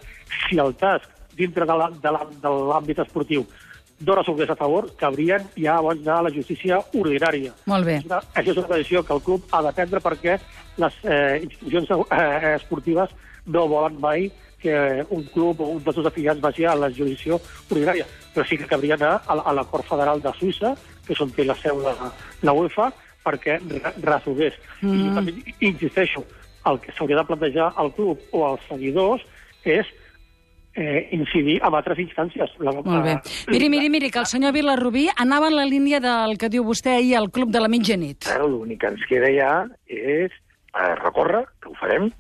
si 0.49 0.57
el 0.59 0.73
TAS, 0.75 1.01
dintre 1.37 1.65
de 1.65 1.75
l'àmbit 1.75 2.99
esportiu, 3.03 3.45
dona 3.99 4.23
sorpresa 4.23 4.53
a 4.53 4.59
favor, 4.59 4.91
cabrien 4.97 5.45
ja 5.57 5.77
abans 5.77 6.01
d'anar 6.03 6.19
a 6.19 6.25
la 6.27 6.33
justícia 6.33 6.79
ordinària. 6.93 7.53
Molt 7.65 7.85
bé. 7.85 7.95
Això 8.35 8.51
és 8.51 8.57
una 8.57 8.75
decisió 8.75 9.03
que 9.03 9.13
el 9.13 9.21
club 9.25 9.43
ha 9.51 9.61
de 9.65 9.71
prendre 9.73 9.99
perquè 10.01 10.39
les 10.77 10.93
eh, 11.03 11.39
institucions 11.43 11.89
eh, 12.11 12.55
esportives 12.55 13.09
no 13.47 13.67
volen 13.67 13.99
mai 13.99 14.31
que 14.61 15.03
un 15.09 15.23
club 15.33 15.61
o 15.61 15.67
un 15.77 15.83
dels 15.83 15.95
seus 15.95 16.05
afiliats 16.09 16.41
vagi 16.41 16.65
a 16.65 16.75
la 16.75 16.89
jurisdicció 16.89 17.39
ordinària. 17.71 18.05
Però 18.33 18.45
sí 18.45 18.57
que 18.57 18.65
cabria 18.69 18.95
anar 18.97 19.21
a, 19.25 19.35
la- 19.35 19.43
a 19.49 19.53
la 19.53 19.63
Cort 19.65 19.85
Federal 19.89 20.21
de 20.21 20.33
Suïssa, 20.37 20.75
que 21.05 21.13
és 21.13 21.21
on 21.21 21.29
té 21.33 21.45
la 21.45 21.55
seu 21.55 21.77
la, 21.81 21.93
la 22.41 22.53
UEFA, 22.53 22.91
perquè 23.25 23.57
re- 23.61 23.93
resolgués. 24.01 24.53
Mm. 24.81 24.93
I 24.93 25.05
jo 25.07 25.13
també 25.15 25.33
insisteixo, 25.61 26.23
el 26.71 26.81
que 26.83 26.93
s'hauria 26.95 27.21
de 27.21 27.27
plantejar 27.29 27.71
al 27.75 27.93
club 27.95 28.21
o 28.31 28.43
als 28.47 28.67
seguidors 28.69 29.24
és 29.67 29.88
eh, 30.77 31.07
incidir 31.12 31.57
en 31.62 31.74
altres 31.74 32.00
instàncies. 32.03 32.53
La, 32.59 32.71
Molt 32.77 33.03
bé. 33.05 33.17
Miri, 33.51 33.69
miri, 33.74 33.89
miri, 33.89 34.12
que 34.13 34.21
el 34.21 34.29
senyor 34.29 34.53
Vilarrubí 34.55 35.07
anava 35.15 35.50
en 35.50 35.57
la 35.57 35.65
línia 35.65 36.00
del 36.03 36.38
que 36.38 36.51
diu 36.53 36.67
vostè 36.67 36.97
ahir 37.00 37.17
al 37.17 37.31
Club 37.33 37.51
de 37.51 37.63
la 37.63 37.71
Mitjanit. 37.71 38.29
Ara 38.33 38.45
l'únic 38.45 38.83
que 38.83 38.93
ens 38.93 39.03
queda 39.09 39.33
ja 39.33 39.51
és 39.88 40.31
eh, 40.31 40.93
recórrer, 41.01 41.47
que 41.62 41.74
ho 41.74 41.75
farem, 41.81 42.12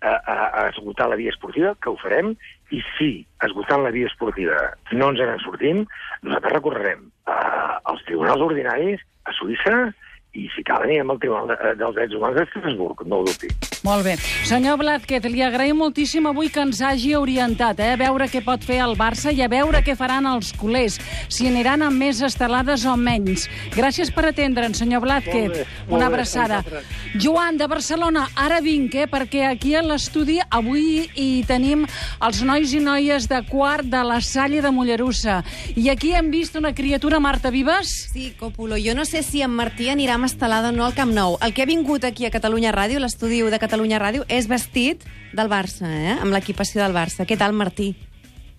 a, 0.00 0.10
a, 0.10 0.34
a 0.62 0.68
esgotar 0.70 1.08
la 1.08 1.16
via 1.16 1.30
esportiva, 1.30 1.74
que 1.80 1.90
ho 1.92 1.96
farem, 2.00 2.34
i 2.70 2.82
si 2.96 3.10
esgotant 3.44 3.82
la 3.84 3.92
via 3.94 4.08
esportiva 4.10 4.58
no 4.92 5.10
ens 5.12 5.22
en 5.24 5.42
sortim, 5.44 5.84
nosaltres 6.22 6.56
recorrerem 6.58 7.08
eh, 7.08 7.90
als 7.90 8.04
tribunals 8.06 8.44
ordinaris 8.46 9.02
a 9.26 9.34
Suïssa 9.36 9.90
i 10.38 10.46
si 10.54 10.62
cal 10.66 10.84
anirem 10.86 11.10
al 11.10 11.18
Tribunal 11.18 11.50
de, 11.50 11.58
eh, 11.58 11.74
dels 11.78 11.96
Drets 11.96 12.14
Humans 12.14 12.38
d'Estrasburg, 12.38 13.02
no 13.06 13.20
ho 13.20 13.26
dubti. 13.26 13.50
Molt 13.82 14.04
bé. 14.04 14.16
Senyor 14.44 14.76
Blázquez, 14.76 15.24
li 15.32 15.40
agraïm 15.40 15.78
moltíssim 15.80 16.26
avui 16.28 16.50
que 16.52 16.60
ens 16.60 16.82
hagi 16.84 17.14
orientat, 17.16 17.78
eh? 17.80 17.94
a 17.94 17.96
veure 17.96 18.26
què 18.28 18.42
pot 18.44 18.60
fer 18.60 18.76
el 18.84 18.92
Barça 18.98 19.32
i 19.32 19.40
a 19.40 19.48
veure 19.48 19.80
què 19.80 19.94
faran 19.96 20.26
els 20.28 20.50
culers, 20.60 20.98
si 21.32 21.46
aniran 21.48 21.80
amb 21.86 21.96
més 21.96 22.20
estelades 22.20 22.84
o 22.84 22.92
menys. 23.00 23.46
Gràcies 23.72 24.10
per 24.12 24.26
atendre'ns, 24.28 24.82
senyor 24.82 25.00
Blázquez. 25.06 25.46
Molt 25.48 25.56
bé, 25.56 25.64
molt 25.86 25.96
Una 25.96 26.10
bé, 26.10 26.10
abraçada. 26.12 26.58
vosaltres. 26.60 27.22
Joan, 27.24 27.56
de 27.56 27.66
Barcelona, 27.72 28.26
ara 28.36 28.60
vinc, 28.60 28.98
eh? 29.00 29.06
perquè 29.08 29.46
aquí 29.48 29.72
a 29.74 29.80
l'estudi 29.82 30.36
avui 30.50 31.08
hi 31.16 31.30
tenim 31.48 31.86
els 32.20 32.42
nois 32.44 32.76
i 32.76 32.82
noies 32.84 33.30
de 33.32 33.40
quart 33.48 33.88
de 33.88 34.04
la 34.04 34.20
Salle 34.20 34.60
de 34.60 34.70
Mollerussa. 34.70 35.38
I 35.74 35.88
aquí 35.88 36.12
hem 36.12 36.28
vist 36.30 36.54
una 36.60 36.74
criatura, 36.74 37.18
Marta 37.18 37.48
Vives? 37.48 38.10
Sí, 38.12 38.34
Còpulo, 38.38 38.76
jo 38.76 38.92
no 38.94 39.08
sé 39.08 39.24
si 39.24 39.40
en 39.40 39.56
Martí 39.56 39.88
anirà 39.88 40.20
amb 40.20 40.28
estelada 40.28 40.68
o 40.68 40.76
no 40.76 40.84
al 40.84 40.92
Camp 40.94 41.16
Nou. 41.16 41.38
El 41.40 41.56
que 41.56 41.64
ha 41.64 41.70
vingut 41.70 42.04
aquí 42.04 42.28
a 42.28 42.30
Catalunya 42.30 42.76
Ràdio, 42.76 43.00
l'estudi 43.00 43.40
de 43.40 43.56
Catalunya 43.56 43.69
Ràdio, 43.70 44.24
és 44.28 44.48
vestit 44.48 45.04
del 45.32 45.48
Barça, 45.48 45.86
eh? 45.86 46.16
amb 46.18 46.32
l'equipació 46.32 46.82
del 46.82 46.92
Barça. 46.92 47.26
Què 47.26 47.38
tal, 47.38 47.52
Martí? 47.52 47.94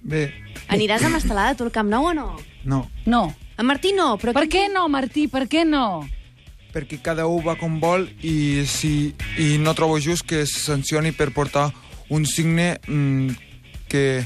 Bé, 0.02 0.32
Aniràs 0.72 1.04
amb 1.04 1.18
estelada 1.20 1.56
tu 1.56 1.66
al 1.68 1.72
Camp 1.72 1.90
Nou 1.90 2.10
o 2.10 2.14
no? 2.14 2.40
no, 2.64 2.88
No. 3.06 3.34
En 3.58 3.68
Martí 3.68 3.92
no, 3.94 4.18
però... 4.18 4.34
Per 4.34 4.48
què 4.50 4.72
no, 4.74 4.88
Martí? 4.90 5.28
Per 5.28 5.46
què 5.48 5.66
no? 5.68 6.08
perquè 6.72 7.02
cada 7.04 7.28
un 7.28 7.44
va 7.44 7.58
com 7.60 7.80
vol 7.82 8.08
i, 8.24 8.64
si, 8.66 9.14
i 9.38 9.58
no 9.60 9.74
trobo 9.76 10.00
just 10.00 10.26
que 10.28 10.44
es 10.46 10.54
sancioni 10.66 11.12
per 11.12 11.32
portar 11.36 11.70
un 12.10 12.26
signe 12.26 12.78
mm, 12.88 13.36
que, 13.92 14.24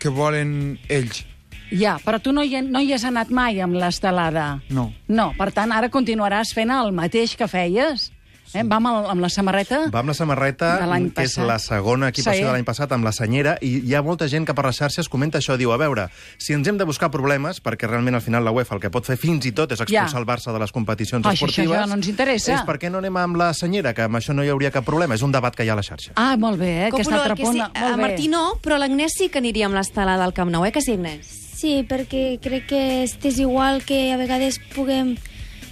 que 0.00 0.08
volen 0.08 0.78
ells. 0.88 1.24
Ja, 1.70 1.96
però 2.02 2.20
tu 2.22 2.32
no 2.32 2.44
hi, 2.46 2.60
no 2.62 2.80
hi 2.80 2.92
has 2.94 3.04
anat 3.04 3.30
mai 3.34 3.60
amb 3.60 3.76
l'estelada. 3.76 4.60
No. 4.70 4.92
No, 5.08 5.32
per 5.38 5.50
tant, 5.52 5.72
ara 5.74 5.90
continuaràs 5.92 6.54
fent 6.54 6.70
el 6.70 6.92
mateix 6.96 7.34
que 7.36 7.48
feies. 7.50 8.10
Eh? 8.54 8.62
Va 8.62 8.76
amb, 8.76 8.86
el, 8.88 9.06
amb 9.10 9.20
la 9.20 9.28
samarreta? 9.28 9.90
Va 9.92 10.00
amb 10.00 10.08
la 10.08 10.14
samarreta, 10.14 10.78
que 11.14 11.22
és 11.24 11.36
la 11.38 11.58
segona 11.58 12.08
equipació 12.08 12.40
Sí. 12.40 12.46
de 12.46 12.52
l'any 12.52 12.64
passat, 12.64 12.92
amb 12.92 13.04
la 13.04 13.12
senyera, 13.12 13.56
i 13.60 13.82
hi 13.84 13.94
ha 13.94 14.02
molta 14.02 14.28
gent 14.28 14.46
que 14.46 14.54
per 14.54 14.64
les 14.66 14.76
xarxes 14.78 15.08
comenta 15.08 15.38
això, 15.38 15.56
diu, 15.56 15.72
a 15.72 15.76
veure, 15.76 16.08
si 16.38 16.52
ens 16.54 16.66
hem 16.68 16.78
de 16.78 16.84
buscar 16.84 17.10
problemes, 17.10 17.62
perquè 17.62 17.88
realment 17.88 18.14
al 18.14 18.22
final 18.22 18.44
la 18.44 18.50
UEFA 18.52 18.76
el 18.76 18.80
que 18.80 18.90
pot 18.90 19.04
fer 19.04 19.16
fins 19.16 19.44
i 19.46 19.52
tot 19.52 19.72
és 19.72 19.80
expulsar 19.80 20.12
Ja. 20.12 20.18
el 20.18 20.26
Barça 20.26 20.52
de 20.52 20.58
les 20.58 20.72
competicions 20.72 21.24
això- 21.26 21.32
esportives... 21.34 21.70
això 21.70 21.80
ja 21.80 21.86
no 21.86 21.94
ens 21.94 22.08
interessa. 22.08 22.54
És 22.54 22.62
per 22.62 22.78
què 22.78 22.90
no 22.90 22.98
anem 22.98 23.16
amb 23.16 23.36
la 23.36 23.52
senyera, 23.54 23.92
que 23.94 24.02
amb 24.02 24.16
això 24.16 24.32
no 24.34 24.44
hi 24.44 24.48
hauria 24.48 24.70
cap 24.70 24.84
problema. 24.84 25.14
És 25.14 25.22
un 25.22 25.32
debat 25.32 25.54
que 25.54 25.64
hi 25.64 25.68
ha 25.68 25.72
a 25.72 25.76
la 25.76 25.82
xarxa. 25.82 26.12
Ah, 26.16 26.36
molt 26.38 26.58
bé, 26.58 26.70
eh? 26.84 26.86
aquest 26.86 27.04
Còpulo, 27.10 27.16
altre 27.16 27.32
el 27.32 27.36
que 27.38 27.42
punt. 27.44 27.54
sí, 27.56 27.60
molt 27.62 27.76
a 27.76 27.96
bé. 27.96 28.02
Martí 28.02 28.28
no, 28.28 28.54
però 28.62 28.78
l'Agnès 28.78 29.12
sí 29.18 29.28
que 29.28 29.38
aniria 29.38 29.66
amb 29.66 29.74
l'estelada 29.74 30.24
al 30.24 30.32
Camp 30.32 30.50
Nou, 30.50 30.64
eh, 30.64 30.72
que 30.72 30.80
sí, 30.80 30.92
Agnès? 30.92 31.26
Sí, 31.56 31.86
perquè 31.88 32.38
crec 32.40 32.66
que 32.68 33.02
és 33.04 33.18
desigual 33.20 33.82
que 33.84 34.12
a 34.12 34.16
vegades 34.18 34.58
puguem 34.74 35.16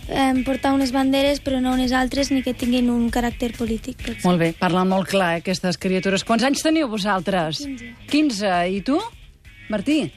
eh, 0.08 0.32
portar 0.46 0.74
unes 0.74 0.92
banderes 0.94 1.40
però 1.44 1.60
no 1.60 1.74
unes 1.74 1.92
altres 1.92 2.30
ni 2.32 2.42
que 2.42 2.54
tinguin 2.54 2.90
un 2.92 3.10
caràcter 3.10 3.52
polític. 3.56 4.02
Molt 4.24 4.40
bé, 4.40 4.52
parlen 4.58 4.88
molt 4.90 5.08
clar, 5.10 5.34
eh, 5.36 5.44
aquestes 5.44 5.78
criatures. 5.80 6.24
Quants 6.24 6.44
anys 6.44 6.64
teniu 6.64 6.88
vosaltres? 6.88 7.64
15. 7.64 7.94
15. 8.10 8.52
I 8.74 8.82
tu, 8.86 9.00
Martí? 9.70 10.12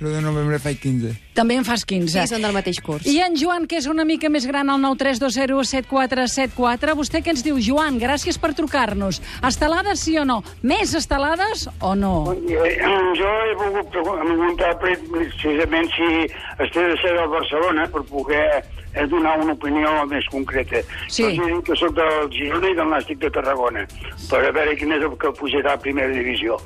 L'1 0.00 0.16
de 0.16 0.22
novembre 0.24 0.58
faig 0.58 0.80
15. 0.82 1.12
També 1.34 1.54
en 1.56 1.64
fas 1.64 1.84
15. 1.88 2.12
Sí, 2.12 2.26
són 2.34 2.42
del 2.44 2.52
mateix 2.52 2.76
curs. 2.84 3.06
I 3.08 3.20
en 3.24 3.36
Joan, 3.40 3.64
que 3.66 3.78
és 3.80 3.86
una 3.88 4.04
mica 4.04 4.28
més 4.28 4.44
gran, 4.48 4.68
al 4.68 4.80
932017474. 4.84 6.92
Vostè 6.98 7.22
què 7.24 7.32
ens 7.32 7.44
diu? 7.46 7.56
Joan, 7.62 7.96
gràcies 8.02 8.36
per 8.40 8.52
trucar-nos. 8.58 9.22
Estelades 9.48 10.00
sí 10.04 10.18
o 10.20 10.24
no? 10.28 10.42
Més 10.62 10.92
estelades 10.98 11.68
o 11.80 11.94
no? 11.96 12.34
Eh, 12.36 12.76
Jo 13.16 13.32
he 13.46 13.54
volgut 13.60 13.88
preguntar 13.92 14.74
precisament 14.82 15.88
si 15.96 16.08
es 16.28 16.70
té 16.72 16.82
de 16.92 16.96
ser 17.00 17.12
del 17.16 17.28
Barcelona 17.32 17.88
per 17.92 18.02
poder 18.08 18.46
eh, 18.94 19.06
donar 19.08 19.38
una 19.40 19.54
opinió 19.56 19.92
més 20.08 20.26
concreta. 20.32 20.82
Sí. 21.08 21.24
Jo 21.36 21.46
dit 21.48 21.62
que 21.66 21.76
soc 21.78 21.94
del 21.96 22.28
Girona 22.34 22.72
i 22.72 22.76
del 22.78 22.90
Nàstic 22.92 23.20
de 23.22 23.30
Tarragona, 23.34 23.84
per 24.30 24.42
a 24.48 24.52
veure 24.54 24.76
quin 24.78 24.94
és 24.96 25.04
el 25.04 25.14
que 25.20 25.32
pujarà 25.38 25.76
a 25.76 25.80
primera 25.80 26.12
divisió. 26.12 26.58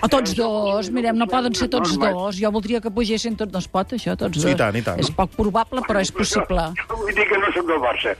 O 0.00 0.10
tots 0.12 0.34
dos, 0.38 0.90
mirem, 0.94 1.18
no 1.20 1.28
poden 1.30 1.56
ser 1.56 1.68
tots 1.72 1.96
dos. 2.00 2.40
Jo 2.40 2.52
voldria 2.54 2.80
que 2.84 2.92
pugessin 2.94 3.36
tots, 3.40 3.52
no 3.52 3.62
es 3.64 3.68
pot, 3.68 3.94
això, 3.96 4.13
tots 4.16 4.38
dos. 4.42 4.50
I 4.50 4.54
tant, 4.56 4.76
i 4.76 4.82
tant. 4.82 4.98
És 5.00 5.10
poc 5.10 5.30
probable, 5.36 5.80
però 5.88 6.00
és 6.00 6.10
possible. 6.12 6.68
Jo 6.80 6.96
vull 6.96 7.14
dir 7.14 7.26
que 7.28 7.38
no 7.38 7.50
sóc 7.54 7.66
del 7.66 7.80
Barça, 7.84 8.14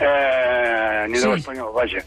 eh, 0.00 1.06
ni 1.08 1.14
de 1.14 1.20
Sí. 1.20 1.28
l'Espanyol, 1.28 1.72
vaja. 1.74 2.02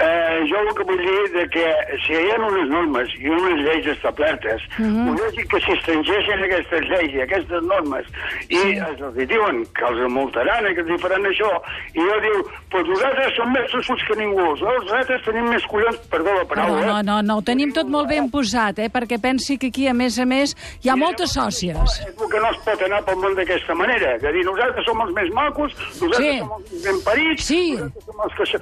Eh, 0.00 0.46
jo 0.48 0.56
el 0.64 0.70
que 0.74 0.84
vull 0.88 0.98
dir 1.02 1.32
de 1.34 1.44
que 1.52 1.64
si 2.06 2.14
hi 2.16 2.30
ha 2.32 2.38
unes 2.40 2.68
normes 2.70 3.08
i 3.20 3.28
unes 3.28 3.58
lleis 3.66 3.86
establertes, 3.86 4.62
mm 4.78 4.84
Mhm. 4.86 5.08
-hmm. 5.08 5.38
és 5.40 5.48
que 5.50 5.60
s'estringeixen 5.60 6.42
aquestes 6.44 6.80
lleis 6.88 7.12
i 7.14 7.20
aquestes 7.20 7.62
normes 7.62 8.06
i 8.48 8.56
sí. 8.56 8.78
els 8.78 9.28
diuen 9.28 9.66
que 9.76 9.84
els 9.84 10.00
multaran 10.12 10.66
i 10.70 10.74
que 10.74 10.80
els 10.80 11.00
faran 11.02 11.22
això, 11.24 11.50
i 11.94 12.00
jo 12.00 12.16
diu, 12.26 12.36
pues 12.70 12.86
nosaltres 12.86 13.34
som 13.36 13.52
més 13.52 13.70
tossuts 13.70 14.02
que 14.08 14.16
ningú, 14.16 14.56
nosaltres 14.56 15.22
tenim 15.24 15.48
més 15.50 15.64
collons, 15.66 15.98
perdó 16.08 16.32
la 16.32 16.40
No, 16.40 16.46
paraula, 16.48 16.86
no, 16.86 16.98
eh? 16.98 17.02
no, 17.02 17.22
no, 17.22 17.36
ho 17.38 17.42
tenim 17.42 17.72
tot 17.72 17.86
molt 17.86 18.08
ben 18.08 18.30
posat, 18.30 18.78
eh? 18.78 18.88
perquè 18.88 19.18
pensi 19.20 19.58
que 19.58 19.66
aquí, 19.68 19.86
a 19.86 19.92
més 19.94 20.18
a 20.18 20.24
més, 20.24 20.56
hi 20.82 20.88
ha 20.88 20.96
moltes 20.96 21.36
sòcies. 21.36 21.76
És 21.76 22.14
que 22.30 22.38
no 22.40 22.50
es 22.50 22.56
pot 22.64 22.80
anar 22.82 23.04
pel 23.04 23.16
món 23.16 23.34
d'aquesta 23.34 23.74
manera, 23.74 24.16
de 24.18 24.32
dir 24.32 24.44
nosaltres 24.44 24.84
som 24.86 25.00
els 25.00 25.12
més 25.14 25.30
macos, 25.32 25.72
nosaltres 26.00 26.18
Sí. 26.32 26.38
som 26.38 26.52
els 26.56 26.72
més 26.72 26.84
ben 26.84 27.04
parits, 27.04 27.44
Sí. 27.44 27.72
nosaltres 27.72 28.04
som 28.04 28.16
els 28.24 28.34
que... 28.34 28.58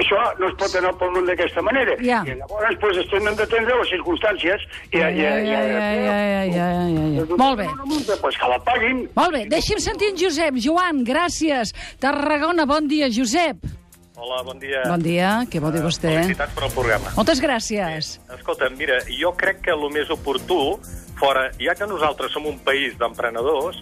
Això 0.00 0.38
no 0.38 0.46
es 0.48 0.54
pot 0.54 0.74
anar 0.80 0.92
pel 1.00 1.12
món 1.14 1.26
d'aquesta 1.28 1.64
manera. 1.64 1.96
Ja. 2.04 2.20
I 2.26 2.36
llavors 2.40 2.78
pues, 2.82 3.00
es 3.02 3.10
tenen 3.12 3.36
d'atendre 3.38 3.78
les 3.80 3.92
circumstàncies. 3.94 4.68
I, 4.90 4.98
ja, 4.98 5.10
ja, 5.14 5.34
ja, 5.46 5.60
ja, 5.70 5.90
ja, 5.96 6.20
ja, 6.50 6.70
ja. 7.16 7.26
Molt 7.36 7.60
bé. 7.60 7.68
Multa, 7.84 8.16
pues, 8.22 8.38
que 8.40 8.48
la 8.50 8.60
paguin. 8.66 9.04
Molt 9.16 9.36
bé. 9.36 9.44
Deixi'm 9.52 9.82
sentir 9.82 10.14
en 10.14 10.18
Josep. 10.20 10.58
Joan, 10.64 11.04
gràcies. 11.06 11.74
Tarragona, 12.02 12.66
bon 12.68 12.88
dia, 12.90 13.10
Josep. 13.12 13.78
Hola, 14.20 14.42
bon 14.44 14.58
dia. 14.60 14.82
Bon 14.84 15.00
dia, 15.00 15.28
què 15.48 15.62
vol 15.64 15.72
dir 15.72 15.80
vostè? 15.80 16.10
Felicitats 16.12 16.52
per 16.52 16.66
al 16.66 16.72
programa. 16.74 17.12
Moltes 17.16 17.40
gràcies. 17.40 18.10
Eh, 18.18 18.34
escolta, 18.36 18.68
mira, 18.76 18.98
jo 19.08 19.32
crec 19.32 19.62
que 19.64 19.72
el 19.72 19.86
més 19.94 20.12
oportú, 20.12 20.76
fora, 21.16 21.46
ja 21.62 21.72
que 21.78 21.88
nosaltres 21.88 22.34
som 22.36 22.44
un 22.50 22.58
país 22.66 22.98
d'emprenedors, 23.00 23.80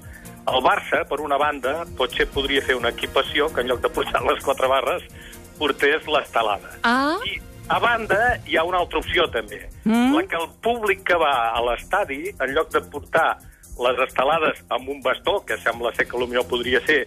el 0.49 0.63
Barça, 0.63 1.03
per 1.11 1.19
una 1.21 1.37
banda, 1.43 1.83
potser 1.99 2.29
podria 2.31 2.63
fer 2.63 2.79
una 2.79 2.93
equipació 2.95 3.51
que 3.51 3.65
en 3.65 3.73
lloc 3.73 3.83
de 3.83 3.91
posar 3.93 4.23
les 4.29 4.39
quatre 4.47 4.71
barres 4.71 5.03
portés 5.59 6.07
l'estelada. 6.07 6.73
Ah, 6.87 7.19
I, 7.27 7.39
a 7.69 7.79
banda, 7.83 8.19
hi 8.49 8.57
ha 8.57 8.65
una 8.65 8.81
altra 8.81 9.03
opció, 9.03 9.29
també. 9.35 9.61
Mm. 9.85 10.15
La 10.15 10.25
que 10.31 10.41
el 10.41 10.49
públic 10.65 11.05
que 11.09 11.19
va 11.21 11.33
a 11.53 11.63
l'estadi, 11.67 12.29
en 12.33 12.55
lloc 12.57 12.73
de 12.73 12.83
portar 12.93 13.37
les 13.79 14.01
estelades 14.09 14.63
amb 14.75 14.89
un 14.89 15.03
bastó, 15.05 15.39
que 15.47 15.59
sembla 15.63 15.93
ser 15.95 16.09
que 16.09 16.19
potser 16.19 16.47
podria 16.49 16.81
ser 16.87 17.03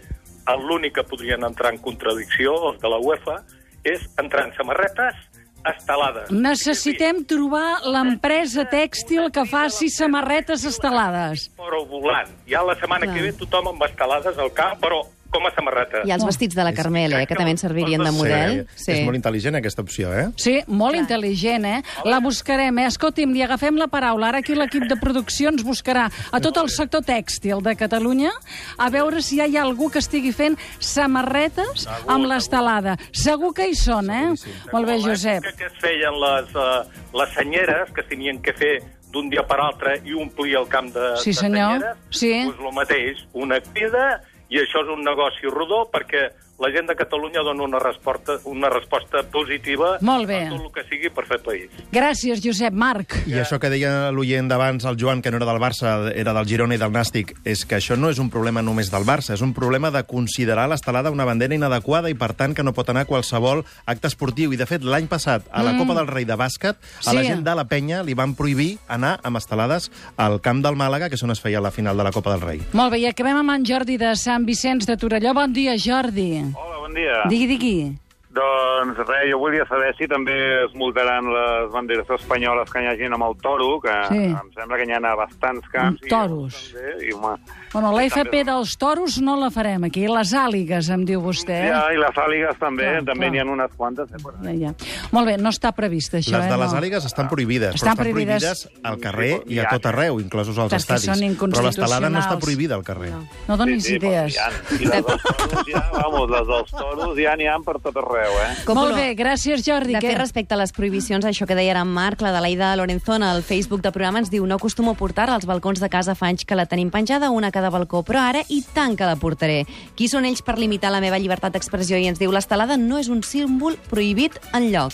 l'únic 0.62 0.96
que 1.00 1.04
podrien 1.08 1.44
entrar 1.48 1.74
en 1.74 1.80
contradicció, 1.80 2.54
els 2.72 2.80
de 2.82 2.90
la 2.90 3.00
UEFA, 3.00 3.42
és 3.88 4.04
entrar 4.22 4.48
en 4.48 4.54
samarretes 4.58 5.18
estelades. 5.66 6.30
Necessitem 6.34 7.24
trobar 7.30 7.82
l'empresa 7.86 8.66
tèxtil 8.70 9.30
que 9.34 9.46
faci 9.50 9.90
samarretes 9.94 10.66
estelades. 10.66 11.50
Però 11.58 11.84
volant. 11.90 12.30
Ja 12.50 12.64
la 12.66 12.76
setmana 12.80 13.08
Clar. 13.08 13.16
que 13.16 13.26
ve 13.28 13.34
tothom 13.38 13.72
amb 13.74 13.86
estelades 13.86 14.38
al 14.38 14.52
camp, 14.58 14.80
però 14.82 15.04
com 15.32 15.46
a 15.48 15.52
samarreta. 15.56 16.02
Oh. 16.04 16.08
I 16.08 16.12
els 16.12 16.26
vestits 16.28 16.56
de 16.56 16.64
la 16.64 16.74
Carmel, 16.76 17.14
eh, 17.14 17.26
que 17.28 17.36
també 17.36 17.52
ens 17.56 17.62
servirien 17.64 18.04
de 18.04 18.12
model. 18.12 18.68
Sí. 18.76 18.92
És 18.92 19.06
molt 19.06 19.18
intel·ligent, 19.18 19.58
aquesta 19.58 19.82
opció, 19.82 20.12
eh? 20.14 20.28
Sí, 20.38 20.58
molt 20.68 20.96
intel·ligent, 21.00 21.66
eh? 21.66 21.82
La 22.06 22.20
buscarem, 22.20 22.78
eh? 22.80 22.88
Escolti'm, 22.92 23.32
li 23.34 23.42
agafem 23.46 23.78
la 23.80 23.88
paraula. 23.88 24.30
Ara 24.30 24.40
aquí 24.44 24.56
l'equip 24.56 24.86
de 24.92 24.98
producció 25.00 25.50
ens 25.50 25.64
buscarà 25.64 26.10
a 26.32 26.40
tot 26.44 26.58
el 26.58 26.70
sector 26.70 27.02
tèxtil 27.08 27.62
de 27.64 27.76
Catalunya 27.80 28.32
a 28.78 28.90
veure 28.94 29.22
si 29.22 29.40
hi 29.42 29.56
ha 29.58 29.64
algú 29.64 29.90
que 29.90 30.00
estigui 30.00 30.32
fent 30.36 30.58
samarretes 30.80 31.88
amb 32.08 32.28
l'estelada. 32.30 32.98
Segur 33.12 33.54
que 33.58 33.68
hi 33.72 33.76
són, 33.78 34.10
eh? 34.10 34.34
Molt 34.72 34.88
bé, 34.90 35.00
Josep. 35.04 35.48
Que 35.58 35.70
es 35.72 35.78
feien 35.82 36.18
les, 36.22 36.56
uh, 36.56 36.84
les 37.18 37.34
senyeres, 37.38 37.92
que 37.96 38.04
tenien 38.10 38.42
que 38.44 38.54
fer 38.58 38.76
d'un 39.12 39.28
dia 39.30 39.44
per 39.44 39.58
altre 39.60 39.98
i 40.08 40.14
omplir 40.16 40.56
el 40.56 40.68
camp 40.72 40.94
de, 40.96 41.16
Sí, 41.20 41.32
de 41.32 41.40
senyor. 41.42 41.74
senyeres, 41.80 41.98
Sí. 42.12 42.32
doncs 42.46 42.60
el 42.70 42.74
mateix, 42.78 43.26
una 43.34 43.60
crida, 43.60 44.22
i 44.52 44.60
això 44.60 44.84
és 44.84 44.90
un 44.92 45.04
negoci 45.08 45.52
rodó 45.52 45.86
perquè 45.92 46.28
la 46.62 46.70
gent 46.72 46.88
de 46.88 46.96
Catalunya 46.96 47.42
dona 47.44 47.64
una 47.64 47.80
resposta, 47.80 48.38
una 48.46 48.70
resposta 48.70 49.24
positiva 49.32 49.98
Molt 50.02 50.28
bé. 50.30 50.44
a 50.46 50.50
tot 50.52 50.62
el 50.68 50.72
que 50.76 50.84
sigui 50.90 51.10
per 51.10 51.26
fer 51.26 51.40
país. 51.42 51.70
Gràcies, 51.92 52.42
Josep. 52.44 52.72
Marc. 52.74 53.16
I 53.28 53.34
això 53.42 53.58
que 53.60 53.70
deia 53.70 54.12
l'oient 54.12 54.48
d'abans, 54.48 54.86
el 54.86 54.96
Joan, 55.00 55.22
que 55.22 55.32
no 55.32 55.38
era 55.38 55.46
del 55.50 55.60
Barça, 55.60 56.12
era 56.16 56.34
del 56.34 56.46
Girona 56.48 56.76
i 56.76 56.78
del 56.78 56.92
Nàstic, 56.94 57.34
és 57.44 57.66
que 57.66 57.76
això 57.80 57.98
no 57.98 58.10
és 58.10 58.20
un 58.20 58.30
problema 58.30 58.62
només 58.62 58.92
del 58.92 59.04
Barça, 59.04 59.34
és 59.34 59.42
un 59.42 59.54
problema 59.54 59.90
de 59.92 60.04
considerar 60.06 60.70
l'estelada 60.70 61.12
una 61.12 61.26
bandera 61.26 61.56
inadequada 61.56 62.10
i, 62.10 62.14
per 62.14 62.34
tant, 62.34 62.54
que 62.56 62.64
no 62.64 62.74
pot 62.74 62.90
anar 62.90 63.02
a 63.02 63.10
qualsevol 63.10 63.66
acte 63.86 64.08
esportiu. 64.08 64.54
I, 64.54 64.58
de 64.58 64.66
fet, 64.70 64.84
l'any 64.84 65.08
passat, 65.08 65.44
a 65.52 65.64
la 65.64 65.74
Mm. 65.74 65.80
Copa 65.80 65.94
del 65.96 66.08
Rei 66.08 66.26
de 66.26 66.36
bàsquet, 66.36 66.76
a 67.06 67.14
la 67.14 67.22
Sí. 67.22 67.28
gent 67.28 67.44
de 67.44 67.56
la 67.56 67.66
penya 67.66 68.04
li 68.04 68.14
van 68.14 68.36
prohibir 68.36 68.78
anar 68.88 69.20
amb 69.24 69.38
estelades 69.38 69.90
al 70.18 70.40
camp 70.42 70.62
del 70.64 70.76
Màlaga, 70.76 71.10
que 71.10 71.16
és 71.16 71.24
on 71.24 71.32
es 71.32 71.42
feia 71.42 71.60
la 71.62 71.72
final 71.72 71.98
de 71.98 72.04
la 72.04 72.12
Copa 72.12 72.32
del 72.32 72.42
Rei. 72.42 72.62
Molt 72.74 72.92
bé, 72.92 73.00
i 73.00 73.06
acabem 73.08 73.38
amb 73.38 73.50
en 73.52 73.66
Jordi 73.66 73.98
de 73.98 74.16
Sant 74.16 74.46
Vicenç 74.46 74.86
de 74.86 74.98
Torelló. 74.98 75.34
Bon 75.34 75.52
dia, 75.52 75.76
Jordi. 75.78 76.44
Hola, 76.56 76.80
bon 76.80 76.94
dia. 76.94 77.24
Digui, 77.30 77.48
digui. 77.48 78.01
Doncs 78.32 78.96
res, 79.04 79.26
jo 79.30 79.38
volia 79.42 79.66
saber 79.68 79.90
si 79.98 80.08
també 80.08 80.34
es 80.64 80.72
multaran 80.80 81.26
les 81.34 81.72
banderes 81.74 82.08
espanyoles 82.16 82.70
que 82.72 82.80
hi 82.80 82.88
hagin 82.88 83.12
amb 83.18 83.26
el 83.28 83.36
toro, 83.44 83.80
que 83.84 83.92
Sí. 84.08 84.22
em 84.32 84.52
sembla 84.56 84.78
que 84.78 84.86
n'hi 84.86 84.94
ha 84.94 85.02
a 85.12 85.16
bastants 85.16 85.68
camps. 85.70 86.00
Amb 86.02 86.10
toros. 86.10 86.56
I, 86.72 86.74
també, 86.74 87.08
i, 87.08 87.12
home, 87.12 87.36
Bueno, 87.74 87.92
la 87.92 88.04
també- 88.10 88.44
dels 88.46 88.78
toros 88.78 89.18
no 89.22 89.36
la 89.40 89.50
farem 89.52 89.84
aquí. 89.84 90.08
Les 90.08 90.34
àligues, 90.34 90.90
em 90.90 91.04
diu 91.06 91.22
vostè. 91.22 91.50
eh? 91.66 91.70
Ja, 91.72 91.94
i 91.94 91.98
les 91.98 92.16
àligues 92.16 92.58
també, 92.60 92.84
Clar, 92.90 93.04
també 93.06 93.30
n'hi 93.32 93.40
ha 93.40 93.44
unes 93.46 93.72
quantes. 93.76 94.10
Eh, 94.12 94.18
per... 94.24 94.34
Ja, 94.44 94.52
ja. 94.52 94.74
Molt 95.12 95.28
bé, 95.28 95.38
no 95.38 95.50
està 95.50 95.72
previst 95.74 96.14
això, 96.14 96.32
Les 96.38 96.46
eh? 96.46 96.50
de 96.50 96.58
les 96.58 96.72
no. 96.74 96.78
àligues 96.80 97.06
estan 97.06 97.28
prohibides, 97.30 97.76
Estan 97.76 97.90
però 97.90 97.92
estan 97.92 98.06
prohibides- 98.14 98.64
prohibides 98.64 98.70
al 98.84 99.00
carrer 99.00 99.44
i 99.48 99.60
a 99.60 99.68
tot 99.70 99.86
arreu, 99.86 100.20
inclosos 100.22 100.58
als 100.58 100.72
Perquè 100.74 100.78
estadis. 100.78 101.06
són 101.06 101.52
Però 101.52 101.64
l'estelada 101.64 102.10
no 102.10 102.20
està 102.20 102.40
prohibida 102.40 102.76
al 102.76 102.84
carrer. 102.84 103.12
No 103.48 103.58
donis 103.58 103.84
Sí, 103.84 103.90
sí, 103.92 103.96
idees. 103.98 104.38
ha. 104.40 104.50
I 104.80 104.86
les 104.86 105.06
dels 105.06 105.22
toros 105.24 105.66
ja, 105.68 105.90
vamos, 105.92 106.30
les 106.30 106.48
dels 106.48 106.72
toros 106.72 107.18
ja 107.18 107.36
n'hi 107.36 107.48
ha 107.48 107.58
per 107.60 107.80
tot 107.80 107.96
arreu, 107.98 108.21
eh? 108.30 108.74
Molt 108.76 108.96
bé, 108.96 109.08
gràcies, 109.18 109.64
Jordi. 109.66 109.96
De 109.96 110.02
Què? 110.04 110.12
fet, 110.14 110.20
respecte 110.20 110.56
a 110.56 110.60
les 110.60 110.74
prohibicions, 110.76 111.26
això 111.26 111.48
que 111.48 111.56
deia 111.58 111.74
ara 111.74 111.82
en 111.86 111.92
Marc, 111.92 112.22
la 112.22 112.32
de 112.36 112.42
l'Aida 112.44 112.76
Lorenzón 112.76 113.24
al 113.24 113.44
Facebook 113.44 113.82
del 113.82 113.94
programa 113.96 114.22
ens 114.22 114.32
diu 114.32 114.46
no 114.48 114.56
acostumo 114.56 114.94
a 114.96 115.00
portar 115.00 115.30
als 115.30 115.48
balcons 115.50 115.82
de 115.82 115.90
casa 115.90 116.16
fa 116.16 116.30
anys 116.32 116.46
que 116.46 116.56
la 116.56 116.66
tenim 116.66 116.92
penjada, 116.92 117.32
una 117.32 117.50
a 117.50 117.56
cada 117.56 117.70
balcó, 117.74 118.04
però 118.08 118.22
ara 118.30 118.44
i 118.50 118.62
tant 118.74 118.98
que 118.98 119.08
la 119.08 119.18
portaré. 119.20 119.66
Qui 119.96 120.08
són 120.12 120.26
ells 120.30 120.44
per 120.46 120.58
limitar 120.60 120.92
la 120.94 121.02
meva 121.04 121.20
llibertat 121.20 121.54
d'expressió? 121.56 121.98
I 121.98 122.10
ens 122.12 122.20
diu 122.22 122.32
l'estelada 122.32 122.78
no 122.78 123.00
és 123.02 123.10
un 123.10 123.24
símbol 123.24 123.78
prohibit 123.90 124.38
en 124.54 124.72
lloc. 124.74 124.94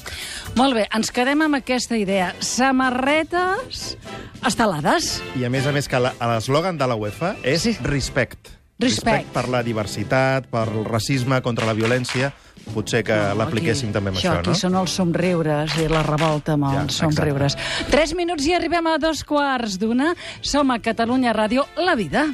Molt 0.55 0.77
bé, 0.77 0.87
ens 0.93 1.11
quedem 1.11 1.41
amb 1.45 1.59
aquesta 1.59 1.97
idea. 1.97 2.33
Samarretes 2.39 3.97
estelades. 4.45 5.17
I 5.37 5.47
a 5.47 5.51
més 5.53 5.67
a 5.67 5.73
més 5.75 5.89
que 5.89 5.99
l'eslògan 6.01 6.77
de 6.77 6.87
la 6.87 6.97
UEFA 6.97 7.35
és 7.43 7.67
sí. 7.67 7.77
respect. 7.83 8.53
Respect. 8.77 9.31
per 9.33 9.47
la 9.49 9.63
diversitat, 9.65 10.45
per 10.51 10.67
el 10.69 10.85
racisme, 10.85 11.41
contra 11.41 11.65
la 11.65 11.73
violència. 11.73 12.29
Potser 12.73 13.03
que 13.07 13.15
l'apliquéssim 13.37 13.91
també 13.95 14.11
amb 14.11 14.19
això, 14.19 14.33
aquí 14.39 14.51
no? 14.53 14.55
són 14.59 14.75
els 14.81 14.95
somriures 14.99 15.75
i 15.81 15.87
la 15.91 16.01
revolta 16.05 16.53
amb 16.57 16.67
Ja, 16.73 16.81
els 16.83 16.97
somriures. 17.01 17.55
exacte. 17.55 17.91
Tres 17.93 18.13
minuts 18.17 18.45
i 18.49 18.53
arribem 18.57 18.87
a 18.87 18.97
dos 19.01 19.23
quarts 19.23 19.77
d'una. 19.81 20.13
Som 20.41 20.71
a 20.71 20.79
Catalunya 20.79 21.33
Ràdio, 21.33 21.65
la 21.77 21.95
vida. 21.95 22.25